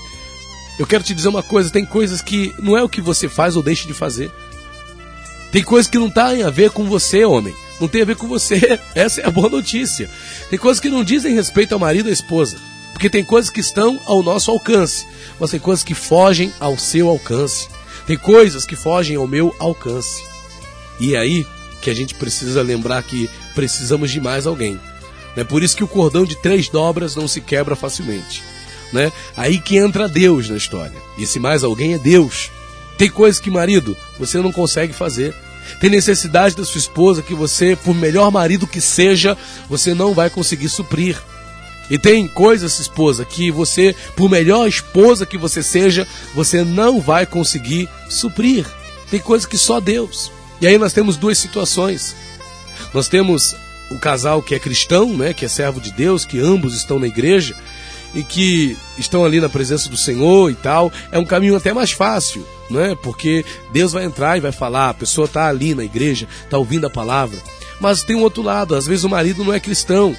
eu 0.77 0.87
quero 0.87 1.03
te 1.03 1.13
dizer 1.13 1.27
uma 1.27 1.43
coisa, 1.43 1.69
tem 1.69 1.85
coisas 1.85 2.21
que 2.21 2.53
não 2.59 2.77
é 2.77 2.83
o 2.83 2.89
que 2.89 3.01
você 3.01 3.27
faz 3.27 3.55
ou 3.55 3.63
deixa 3.63 3.87
de 3.87 3.93
fazer. 3.93 4.31
Tem 5.51 5.63
coisas 5.63 5.89
que 5.89 5.97
não 5.97 6.09
têm 6.09 6.43
a 6.43 6.49
ver 6.49 6.71
com 6.71 6.85
você, 6.85 7.25
homem. 7.25 7.53
Não 7.79 7.87
tem 7.87 8.03
a 8.03 8.05
ver 8.05 8.15
com 8.15 8.27
você. 8.27 8.79
Essa 8.95 9.21
é 9.21 9.27
a 9.27 9.31
boa 9.31 9.49
notícia. 9.49 10.09
Tem 10.49 10.57
coisas 10.57 10.79
que 10.79 10.89
não 10.89 11.03
dizem 11.03 11.33
respeito 11.33 11.73
ao 11.73 11.79
marido 11.79 12.05
ou 12.05 12.09
à 12.09 12.13
esposa. 12.13 12.57
Porque 12.91 13.09
tem 13.09 13.23
coisas 13.23 13.49
que 13.49 13.59
estão 13.59 13.99
ao 14.05 14.21
nosso 14.21 14.51
alcance, 14.51 15.07
mas 15.39 15.51
tem 15.51 15.59
coisas 15.59 15.83
que 15.83 15.95
fogem 15.95 16.53
ao 16.59 16.77
seu 16.77 17.09
alcance. 17.09 17.67
Tem 18.05 18.17
coisas 18.17 18.65
que 18.65 18.75
fogem 18.75 19.15
ao 19.15 19.27
meu 19.27 19.55
alcance. 19.59 20.23
E 20.99 21.15
é 21.15 21.19
aí 21.19 21.45
que 21.81 21.89
a 21.89 21.93
gente 21.93 22.13
precisa 22.13 22.61
lembrar 22.61 23.01
que 23.03 23.29
precisamos 23.55 24.11
de 24.11 24.21
mais 24.21 24.45
alguém. 24.45 24.79
É 25.35 25.43
por 25.43 25.63
isso 25.63 25.75
que 25.75 25.83
o 25.83 25.87
cordão 25.87 26.25
de 26.25 26.35
três 26.35 26.69
dobras 26.69 27.15
não 27.15 27.27
se 27.27 27.41
quebra 27.41 27.75
facilmente. 27.75 28.43
Né? 28.91 29.11
Aí 29.35 29.59
que 29.59 29.77
entra 29.77 30.07
Deus 30.07 30.49
na 30.49 30.57
história. 30.57 30.95
E 31.17 31.23
esse 31.23 31.39
mais 31.39 31.63
alguém 31.63 31.93
é 31.93 31.97
Deus. 31.97 32.51
Tem 32.97 33.09
coisas 33.09 33.39
que, 33.39 33.49
marido, 33.49 33.97
você 34.19 34.39
não 34.39 34.51
consegue 34.51 34.93
fazer. 34.93 35.33
Tem 35.79 35.89
necessidade 35.89 36.55
da 36.55 36.65
sua 36.65 36.79
esposa 36.79 37.21
que 37.21 37.33
você, 37.33 37.75
por 37.75 37.95
melhor 37.95 38.29
marido 38.29 38.67
que 38.67 38.81
seja, 38.81 39.37
você 39.69 39.93
não 39.93 40.13
vai 40.13 40.29
conseguir 40.29 40.69
suprir. 40.69 41.17
E 41.91 41.99
tem 41.99 42.25
coisas, 42.25 42.79
esposa, 42.79 43.25
que 43.25 43.51
você, 43.51 43.93
por 44.15 44.29
melhor 44.29 44.65
esposa 44.65 45.25
que 45.25 45.37
você 45.37 45.61
seja, 45.61 46.07
você 46.33 46.63
não 46.63 47.01
vai 47.01 47.25
conseguir 47.25 47.89
suprir. 48.09 48.65
Tem 49.09 49.19
coisas 49.19 49.45
que 49.45 49.57
só 49.57 49.81
Deus. 49.81 50.31
E 50.61 50.67
aí 50.67 50.77
nós 50.77 50.93
temos 50.93 51.17
duas 51.17 51.37
situações. 51.37 52.15
Nós 52.93 53.09
temos 53.09 53.53
o 53.89 53.99
casal 53.99 54.41
que 54.41 54.55
é 54.55 54.59
cristão, 54.59 55.17
né, 55.17 55.33
que 55.33 55.43
é 55.43 55.49
servo 55.49 55.81
de 55.81 55.91
Deus, 55.91 56.23
que 56.23 56.39
ambos 56.39 56.77
estão 56.77 56.97
na 56.97 57.07
igreja 57.07 57.53
e 58.15 58.23
que 58.23 58.77
estão 58.97 59.25
ali 59.25 59.41
na 59.41 59.49
presença 59.49 59.89
do 59.89 59.97
Senhor 59.97 60.49
e 60.49 60.55
tal. 60.55 60.89
É 61.11 61.19
um 61.19 61.25
caminho 61.25 61.57
até 61.57 61.73
mais 61.73 61.91
fácil, 61.91 62.47
né? 62.69 62.95
Porque 63.03 63.43
Deus 63.73 63.91
vai 63.91 64.05
entrar 64.05 64.37
e 64.37 64.41
vai 64.41 64.53
falar, 64.53 64.91
a 64.91 64.93
pessoa 64.93 65.25
está 65.25 65.49
ali 65.49 65.75
na 65.75 65.83
igreja, 65.83 66.25
está 66.45 66.57
ouvindo 66.57 66.87
a 66.87 66.89
palavra. 66.89 67.37
Mas 67.81 68.01
tem 68.01 68.15
um 68.15 68.21
outro 68.21 68.41
lado, 68.41 68.75
às 68.75 68.85
vezes 68.85 69.03
o 69.03 69.09
marido 69.09 69.43
não 69.43 69.51
é 69.51 69.59
cristão. 69.59 70.15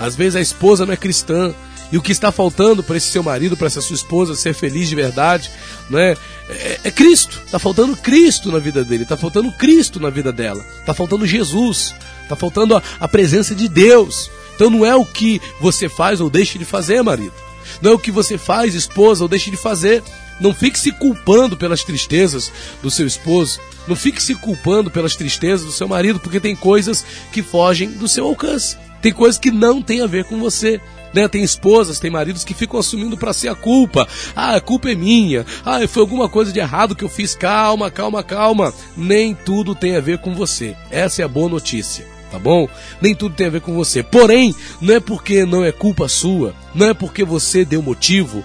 Às 0.00 0.16
vezes 0.16 0.34
a 0.34 0.40
esposa 0.40 0.86
não 0.86 0.94
é 0.94 0.96
cristã. 0.96 1.54
E 1.92 1.98
o 1.98 2.02
que 2.02 2.12
está 2.12 2.30
faltando 2.30 2.84
para 2.84 2.96
esse 2.96 3.10
seu 3.10 3.22
marido, 3.22 3.56
para 3.56 3.66
essa 3.66 3.80
sua 3.80 3.96
esposa 3.96 4.36
ser 4.36 4.54
feliz 4.54 4.88
de 4.88 4.94
verdade, 4.94 5.50
né? 5.90 6.16
É, 6.48 6.80
é 6.84 6.90
Cristo. 6.90 7.40
Está 7.44 7.58
faltando 7.58 7.96
Cristo 7.96 8.50
na 8.50 8.60
vida 8.60 8.84
dele. 8.84 9.02
Está 9.02 9.16
faltando 9.16 9.50
Cristo 9.52 9.98
na 10.00 10.08
vida 10.08 10.32
dela. 10.32 10.64
Está 10.78 10.94
faltando 10.94 11.26
Jesus. 11.26 11.94
Está 12.22 12.36
faltando 12.36 12.76
a, 12.76 12.82
a 13.00 13.08
presença 13.08 13.54
de 13.54 13.68
Deus. 13.68 14.30
Então 14.54 14.70
não 14.70 14.86
é 14.86 14.94
o 14.94 15.04
que 15.04 15.40
você 15.60 15.88
faz 15.88 16.20
ou 16.20 16.30
deixa 16.30 16.58
de 16.58 16.64
fazer, 16.64 17.02
marido. 17.02 17.34
Não 17.82 17.92
é 17.92 17.94
o 17.94 17.98
que 17.98 18.10
você 18.10 18.38
faz, 18.38 18.74
esposa, 18.74 19.24
ou 19.24 19.28
deixa 19.28 19.50
de 19.50 19.56
fazer. 19.56 20.02
Não 20.40 20.54
fique 20.54 20.78
se 20.78 20.92
culpando 20.92 21.56
pelas 21.56 21.82
tristezas 21.82 22.52
do 22.82 22.90
seu 22.90 23.06
esposo. 23.06 23.60
Não 23.88 23.96
fique 23.96 24.22
se 24.22 24.34
culpando 24.34 24.90
pelas 24.90 25.16
tristezas 25.16 25.66
do 25.66 25.72
seu 25.72 25.88
marido, 25.88 26.20
porque 26.20 26.38
tem 26.38 26.54
coisas 26.54 27.04
que 27.32 27.42
fogem 27.42 27.90
do 27.90 28.06
seu 28.06 28.26
alcance. 28.26 28.76
Tem 29.00 29.12
coisas 29.12 29.38
que 29.38 29.50
não 29.50 29.82
tem 29.82 30.00
a 30.00 30.06
ver 30.06 30.24
com 30.24 30.38
você. 30.38 30.80
Né? 31.12 31.26
Tem 31.26 31.42
esposas, 31.42 31.98
tem 31.98 32.10
maridos 32.10 32.44
que 32.44 32.54
ficam 32.54 32.78
assumindo 32.78 33.16
para 33.16 33.32
si 33.32 33.48
a 33.48 33.54
culpa. 33.54 34.06
Ah, 34.34 34.54
a 34.54 34.60
culpa 34.60 34.90
é 34.90 34.94
minha. 34.94 35.44
Ah, 35.64 35.86
foi 35.88 36.02
alguma 36.02 36.28
coisa 36.28 36.52
de 36.52 36.60
errado 36.60 36.94
que 36.94 37.04
eu 37.04 37.08
fiz. 37.08 37.34
Calma, 37.34 37.90
calma, 37.90 38.22
calma. 38.22 38.72
Nem 38.96 39.34
tudo 39.34 39.74
tem 39.74 39.96
a 39.96 40.00
ver 40.00 40.18
com 40.18 40.34
você. 40.34 40.76
Essa 40.90 41.22
é 41.22 41.24
a 41.24 41.28
boa 41.28 41.48
notícia. 41.48 42.06
Tá 42.30 42.38
bom? 42.38 42.68
Nem 43.00 43.14
tudo 43.14 43.34
tem 43.34 43.48
a 43.48 43.50
ver 43.50 43.60
com 43.60 43.74
você. 43.74 44.04
Porém, 44.04 44.54
não 44.80 44.94
é 44.94 45.00
porque 45.00 45.44
não 45.44 45.64
é 45.64 45.72
culpa 45.72 46.06
sua, 46.06 46.54
não 46.72 46.86
é 46.86 46.94
porque 46.94 47.24
você 47.24 47.64
deu 47.64 47.82
motivo, 47.82 48.44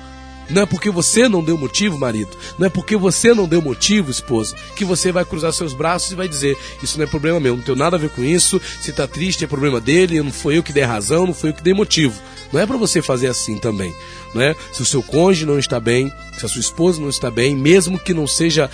não 0.49 0.61
é 0.61 0.65
porque 0.65 0.89
você 0.89 1.27
não 1.27 1.43
deu 1.43 1.57
motivo, 1.57 1.97
marido. 1.97 2.37
Não 2.57 2.67
é 2.67 2.69
porque 2.69 2.95
você 2.95 3.33
não 3.33 3.47
deu 3.47 3.61
motivo, 3.61 4.11
esposa, 4.11 4.55
que 4.75 4.85
você 4.85 5.11
vai 5.11 5.25
cruzar 5.25 5.51
seus 5.53 5.73
braços 5.73 6.11
e 6.11 6.15
vai 6.15 6.27
dizer: 6.27 6.57
Isso 6.83 6.97
não 6.97 7.05
é 7.05 7.07
problema 7.07 7.39
meu, 7.39 7.55
não 7.55 7.63
tenho 7.63 7.77
nada 7.77 7.95
a 7.95 7.99
ver 7.99 8.09
com 8.09 8.23
isso. 8.23 8.61
Se 8.81 8.91
tá 8.91 9.07
triste, 9.07 9.43
é 9.43 9.47
problema 9.47 9.81
dele. 9.81 10.21
Não 10.21 10.31
foi 10.31 10.57
eu 10.57 10.63
que 10.63 10.73
dei 10.73 10.83
razão, 10.83 11.25
não 11.25 11.33
foi 11.33 11.49
eu 11.49 11.53
que 11.53 11.63
dei 11.63 11.73
motivo. 11.73 12.19
Não 12.53 12.59
é 12.59 12.65
para 12.65 12.77
você 12.77 13.01
fazer 13.01 13.27
assim 13.27 13.57
também. 13.57 13.93
Não 14.33 14.41
é? 14.41 14.55
Se 14.71 14.81
o 14.81 14.85
seu 14.85 15.01
cônjuge 15.01 15.45
não 15.45 15.57
está 15.57 15.79
bem, 15.79 16.11
se 16.37 16.45
a 16.45 16.49
sua 16.49 16.61
esposa 16.61 17.01
não 17.01 17.09
está 17.09 17.31
bem, 17.31 17.55
mesmo 17.55 17.97
que 17.97 18.13
não 18.13 18.27
seja 18.27 18.69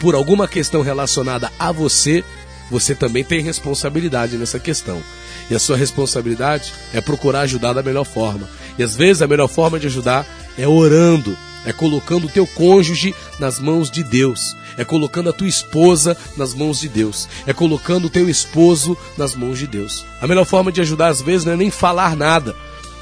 por 0.00 0.14
alguma 0.14 0.48
questão 0.48 0.82
relacionada 0.82 1.52
a 1.58 1.70
você, 1.70 2.24
você 2.70 2.94
também 2.94 3.22
tem 3.22 3.42
responsabilidade 3.42 4.36
nessa 4.36 4.58
questão. 4.58 5.02
E 5.50 5.54
a 5.54 5.58
sua 5.58 5.76
responsabilidade 5.76 6.72
é 6.94 7.00
procurar 7.00 7.40
ajudar 7.40 7.74
da 7.74 7.82
melhor 7.82 8.04
forma. 8.04 8.48
E 8.78 8.82
às 8.82 8.96
vezes 8.96 9.20
a 9.20 9.26
melhor 9.26 9.48
forma 9.48 9.78
de 9.78 9.86
ajudar 9.86 10.26
é 10.56 10.66
orando, 10.66 11.36
é 11.64 11.72
colocando 11.72 12.26
o 12.26 12.30
teu 12.30 12.46
cônjuge 12.46 13.14
nas 13.38 13.58
mãos 13.58 13.90
de 13.90 14.02
Deus, 14.02 14.56
é 14.76 14.84
colocando 14.84 15.30
a 15.30 15.32
tua 15.32 15.48
esposa 15.48 16.16
nas 16.36 16.54
mãos 16.54 16.80
de 16.80 16.88
Deus, 16.88 17.28
é 17.46 17.52
colocando 17.52 18.06
o 18.06 18.10
teu 18.10 18.28
esposo 18.28 18.96
nas 19.16 19.34
mãos 19.34 19.58
de 19.58 19.66
Deus. 19.66 20.04
A 20.20 20.26
melhor 20.26 20.44
forma 20.44 20.72
de 20.72 20.80
ajudar 20.80 21.08
às 21.08 21.20
vezes 21.20 21.44
não 21.44 21.52
é 21.52 21.56
nem 21.56 21.70
falar 21.70 22.16
nada, 22.16 22.54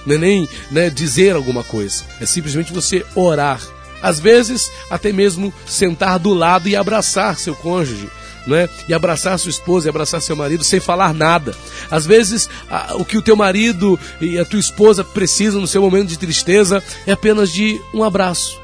não 0.05 0.15
é 0.15 0.19
nem 0.19 0.49
né, 0.71 0.91
dizer 0.91 1.35
alguma 1.35 1.65
coisa, 1.65 2.05
é 2.21 2.27
simplesmente 2.27 2.73
você 2.73 3.05
orar. 3.15 3.61
Às 4.03 4.19
vezes, 4.19 4.71
até 4.91 5.13
mesmo 5.13 5.53
sentar 5.67 6.19
do 6.19 6.33
lado 6.33 6.69
e 6.69 6.75
abraçar 6.75 7.39
seu 7.39 7.55
cônjuge, 7.55 8.09
né? 8.47 8.69
E 8.89 8.95
abraçar 8.95 9.39
sua 9.39 9.51
esposa, 9.51 9.89
e 9.89 9.91
abraçar 9.91 10.21
seu 10.21 10.37
marido 10.37 10.65
sem 10.65 10.81
falar 10.81 11.15
nada. 11.15 11.55
Às 11.91 12.07
vezes, 12.07 12.49
a, 12.71 12.95
o 12.97 13.05
que 13.05 13.19
o 13.19 13.23
teu 13.23 13.37
marido 13.37 13.99
e 14.21 14.39
a 14.39 14.45
tua 14.45 14.61
esposa 14.61 15.05
precisam 15.05 15.61
no 15.61 15.67
seu 15.67 15.83
momento 15.83 16.09
de 16.09 16.19
tristeza 16.19 16.83
é 17.07 17.13
apenas 17.13 17.53
de 17.53 17.81
um 17.93 18.03
abraço. 18.03 18.61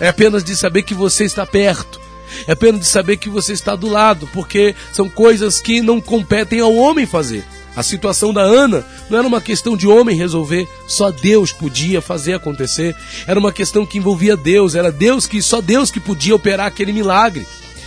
É 0.00 0.08
apenas 0.08 0.42
de 0.42 0.56
saber 0.56 0.82
que 0.82 0.94
você 0.94 1.24
está 1.24 1.46
perto. 1.46 2.00
É 2.46 2.52
apenas 2.52 2.80
de 2.80 2.86
saber 2.86 3.18
que 3.18 3.28
você 3.28 3.52
está 3.52 3.76
do 3.76 3.88
lado, 3.88 4.28
porque 4.32 4.74
são 4.92 5.08
coisas 5.08 5.60
que 5.60 5.82
não 5.82 6.00
competem 6.00 6.60
ao 6.60 6.74
homem 6.74 7.06
fazer. 7.06 7.44
A 7.74 7.82
situação 7.82 8.34
da 8.34 8.42
Ana 8.42 8.84
não 9.08 9.18
era 9.18 9.26
uma 9.26 9.40
questão 9.40 9.76
de 9.76 9.86
homem 9.86 10.16
resolver, 10.16 10.68
só 10.86 11.10
Deus 11.10 11.52
podia 11.52 12.02
fazer 12.02 12.34
acontecer. 12.34 12.94
Era 13.26 13.40
uma 13.40 13.52
questão 13.52 13.86
que 13.86 13.96
envolvia 13.96 14.36
Deus, 14.36 14.74
era 14.74 14.92
Deus 14.92 15.26
que 15.26 15.40
só 15.40 15.60
Deus 15.60 15.90
que 15.90 15.98
podia 15.98 16.34
operar 16.34 16.66
aquele 16.66 16.92
milagre. 16.92 17.46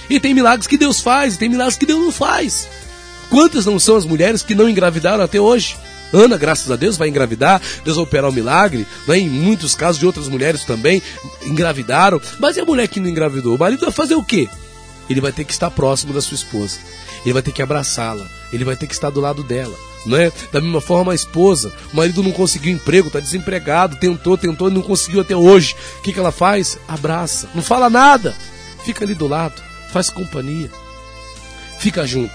E 0.09 0.19
tem 0.19 0.33
milagres 0.33 0.67
que 0.67 0.77
Deus 0.77 0.99
faz, 0.99 1.35
e 1.35 1.37
tem 1.37 1.49
milagres 1.49 1.77
que 1.77 1.85
Deus 1.85 1.99
não 1.99 2.11
faz. 2.11 2.67
Quantas 3.29 3.65
não 3.65 3.79
são 3.79 3.95
as 3.95 4.05
mulheres 4.05 4.41
que 4.41 4.55
não 4.55 4.69
engravidaram 4.69 5.23
até 5.23 5.39
hoje? 5.39 5.75
Ana, 6.13 6.37
graças 6.37 6.69
a 6.71 6.75
Deus, 6.75 6.97
vai 6.97 7.09
engravidar, 7.09 7.61
Deus 7.83 7.97
vai 7.97 8.05
operar 8.05 8.29
o 8.29 8.31
um 8.31 8.35
milagre, 8.35 8.87
né? 9.07 9.17
em 9.17 9.29
muitos 9.29 9.75
casos 9.75 9.99
de 9.99 10.05
outras 10.05 10.27
mulheres 10.27 10.63
também 10.63 11.01
engravidaram, 11.43 12.21
mas 12.39 12.55
e 12.55 12.61
a 12.61 12.65
mulher 12.65 12.87
que 12.87 12.99
não 12.99 13.09
engravidou? 13.09 13.55
O 13.55 13.59
marido 13.59 13.81
vai 13.81 13.91
fazer 13.91 14.15
o 14.15 14.23
quê? 14.23 14.47
Ele 15.09 15.19
vai 15.19 15.31
ter 15.31 15.43
que 15.43 15.51
estar 15.51 15.69
próximo 15.71 16.13
da 16.13 16.21
sua 16.21 16.35
esposa, 16.35 16.77
ele 17.25 17.33
vai 17.33 17.41
ter 17.41 17.51
que 17.51 17.61
abraçá-la, 17.61 18.25
ele 18.53 18.63
vai 18.63 18.75
ter 18.75 18.87
que 18.87 18.93
estar 18.93 19.09
do 19.09 19.19
lado 19.19 19.43
dela. 19.43 19.75
Não 20.05 20.17
é? 20.17 20.31
Da 20.53 20.61
mesma 20.61 20.79
forma, 20.79 21.11
a 21.11 21.15
esposa, 21.15 21.73
o 21.91 21.97
marido 21.97 22.21
não 22.21 22.31
conseguiu 22.31 22.71
emprego, 22.71 23.07
está 23.07 23.19
desempregado, 23.19 23.95
tentou, 23.95 24.37
tentou 24.37 24.69
e 24.69 24.73
não 24.73 24.83
conseguiu 24.83 25.21
até 25.21 25.35
hoje. 25.35 25.75
O 25.97 26.01
que, 26.03 26.13
que 26.13 26.19
ela 26.19 26.31
faz? 26.31 26.77
Abraça, 26.87 27.49
não 27.55 27.63
fala 27.63 27.89
nada, 27.89 28.35
fica 28.83 29.03
ali 29.03 29.15
do 29.15 29.27
lado 29.27 29.74
faz 29.91 30.09
companhia, 30.09 30.69
fica 31.79 32.05
junto. 32.05 32.33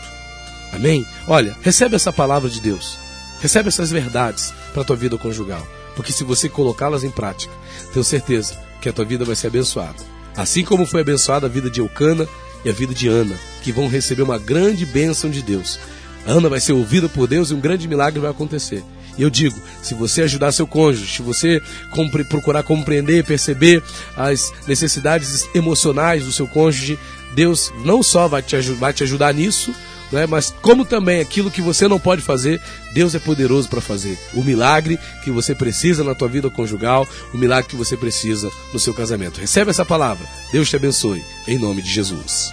Amém? 0.73 1.05
Olha, 1.27 1.57
recebe 1.63 1.97
essa 1.97 2.13
palavra 2.13 2.49
de 2.49 2.61
Deus, 2.61 2.99
recebe 3.41 3.69
essas 3.69 3.91
verdades, 3.91 4.53
para 4.73 4.83
a 4.83 4.85
tua 4.85 4.97
vida 4.97 5.19
conjugal. 5.19 5.67
Porque 5.95 6.13
se 6.13 6.25
você 6.25 6.49
colocá-las 6.49 7.05
em 7.05 7.11
prática, 7.11 7.53
tenho 7.93 8.05
certeza 8.05 8.57
que 8.81 8.89
a 8.89 8.93
tua 8.93 9.05
vida 9.05 9.25
vai 9.25 9.37
ser 9.37 9.49
abençoada. 9.49 9.97
Assim 10.37 10.65
como 10.65 10.87
foi 10.87 11.01
abençoada 11.01 11.47
a 11.47 11.51
vida 11.51 11.69
de 11.69 11.81
Eucana 11.81 12.27
e 12.65 12.71
a 12.71 12.73
vida 12.73 12.95
de 12.95 13.09
Ana, 13.09 13.37
que 13.63 13.73
vão 13.73 13.89
receber 13.89 14.23
uma 14.23 14.39
grande 14.39 14.87
bênção 14.87 15.29
de 15.31 15.43
Deus. 15.43 15.79
Ana 16.27 16.49
vai 16.49 16.61
ser 16.61 16.73
ouvida 16.73 17.09
por 17.09 17.27
Deus 17.27 17.51
e 17.51 17.55
um 17.55 17.61
grande 17.61 17.89
milagre 17.89 18.21
vai 18.21 18.31
acontecer. 18.31 18.85
E 19.19 19.23
eu 19.23 19.29
digo, 19.29 19.61
se 19.83 19.93
você 19.95 20.23
ajudar 20.23 20.53
seu 20.53 20.67
cônjuge, 20.67 21.17
se 21.17 21.23
você 21.23 21.61
compre, 21.91 22.25
procurar 22.25 22.63
compreender, 22.63 23.25
perceber 23.25 23.83
as 24.17 24.53
necessidades 24.67 25.49
emocionais 25.55 26.25
do 26.25 26.33
seu 26.33 26.47
cônjuge, 26.47 26.99
Deus 27.35 27.73
não 27.85 28.03
só 28.03 28.29
vai 28.29 28.43
te, 28.43 28.57
vai 28.73 28.93
te 28.93 29.03
ajudar 29.03 29.33
nisso, 29.35 29.75
né, 30.13 30.27
mas 30.27 30.53
como 30.63 30.85
também 30.85 31.21
aquilo 31.21 31.51
que 31.51 31.63
você 31.63 31.87
não 31.87 32.01
pode 32.01 32.23
fazer, 32.23 32.61
Deus 32.93 33.15
é 33.15 33.19
poderoso 33.19 33.69
para 33.69 33.81
fazer. 33.81 34.19
O 34.35 34.43
milagre 34.43 34.99
que 35.23 35.31
você 35.31 35.55
precisa 35.55 36.03
na 36.03 36.15
tua 36.15 36.29
vida 36.29 36.51
conjugal, 36.51 37.07
o 37.33 37.39
milagre 37.39 37.71
que 37.71 37.77
você 37.77 37.97
precisa 37.97 38.51
no 38.73 38.79
seu 38.79 38.93
casamento. 38.93 39.41
Recebe 39.41 39.71
essa 39.71 39.85
palavra. 39.85 40.27
Deus 40.53 40.69
te 40.69 40.77
abençoe. 40.77 41.23
Em 41.47 41.59
nome 41.59 41.83
de 41.83 41.91
Jesus. 41.91 42.53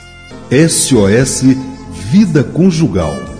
SOS 0.51 1.43
Vida 2.11 2.43
Conjugal. 2.43 3.37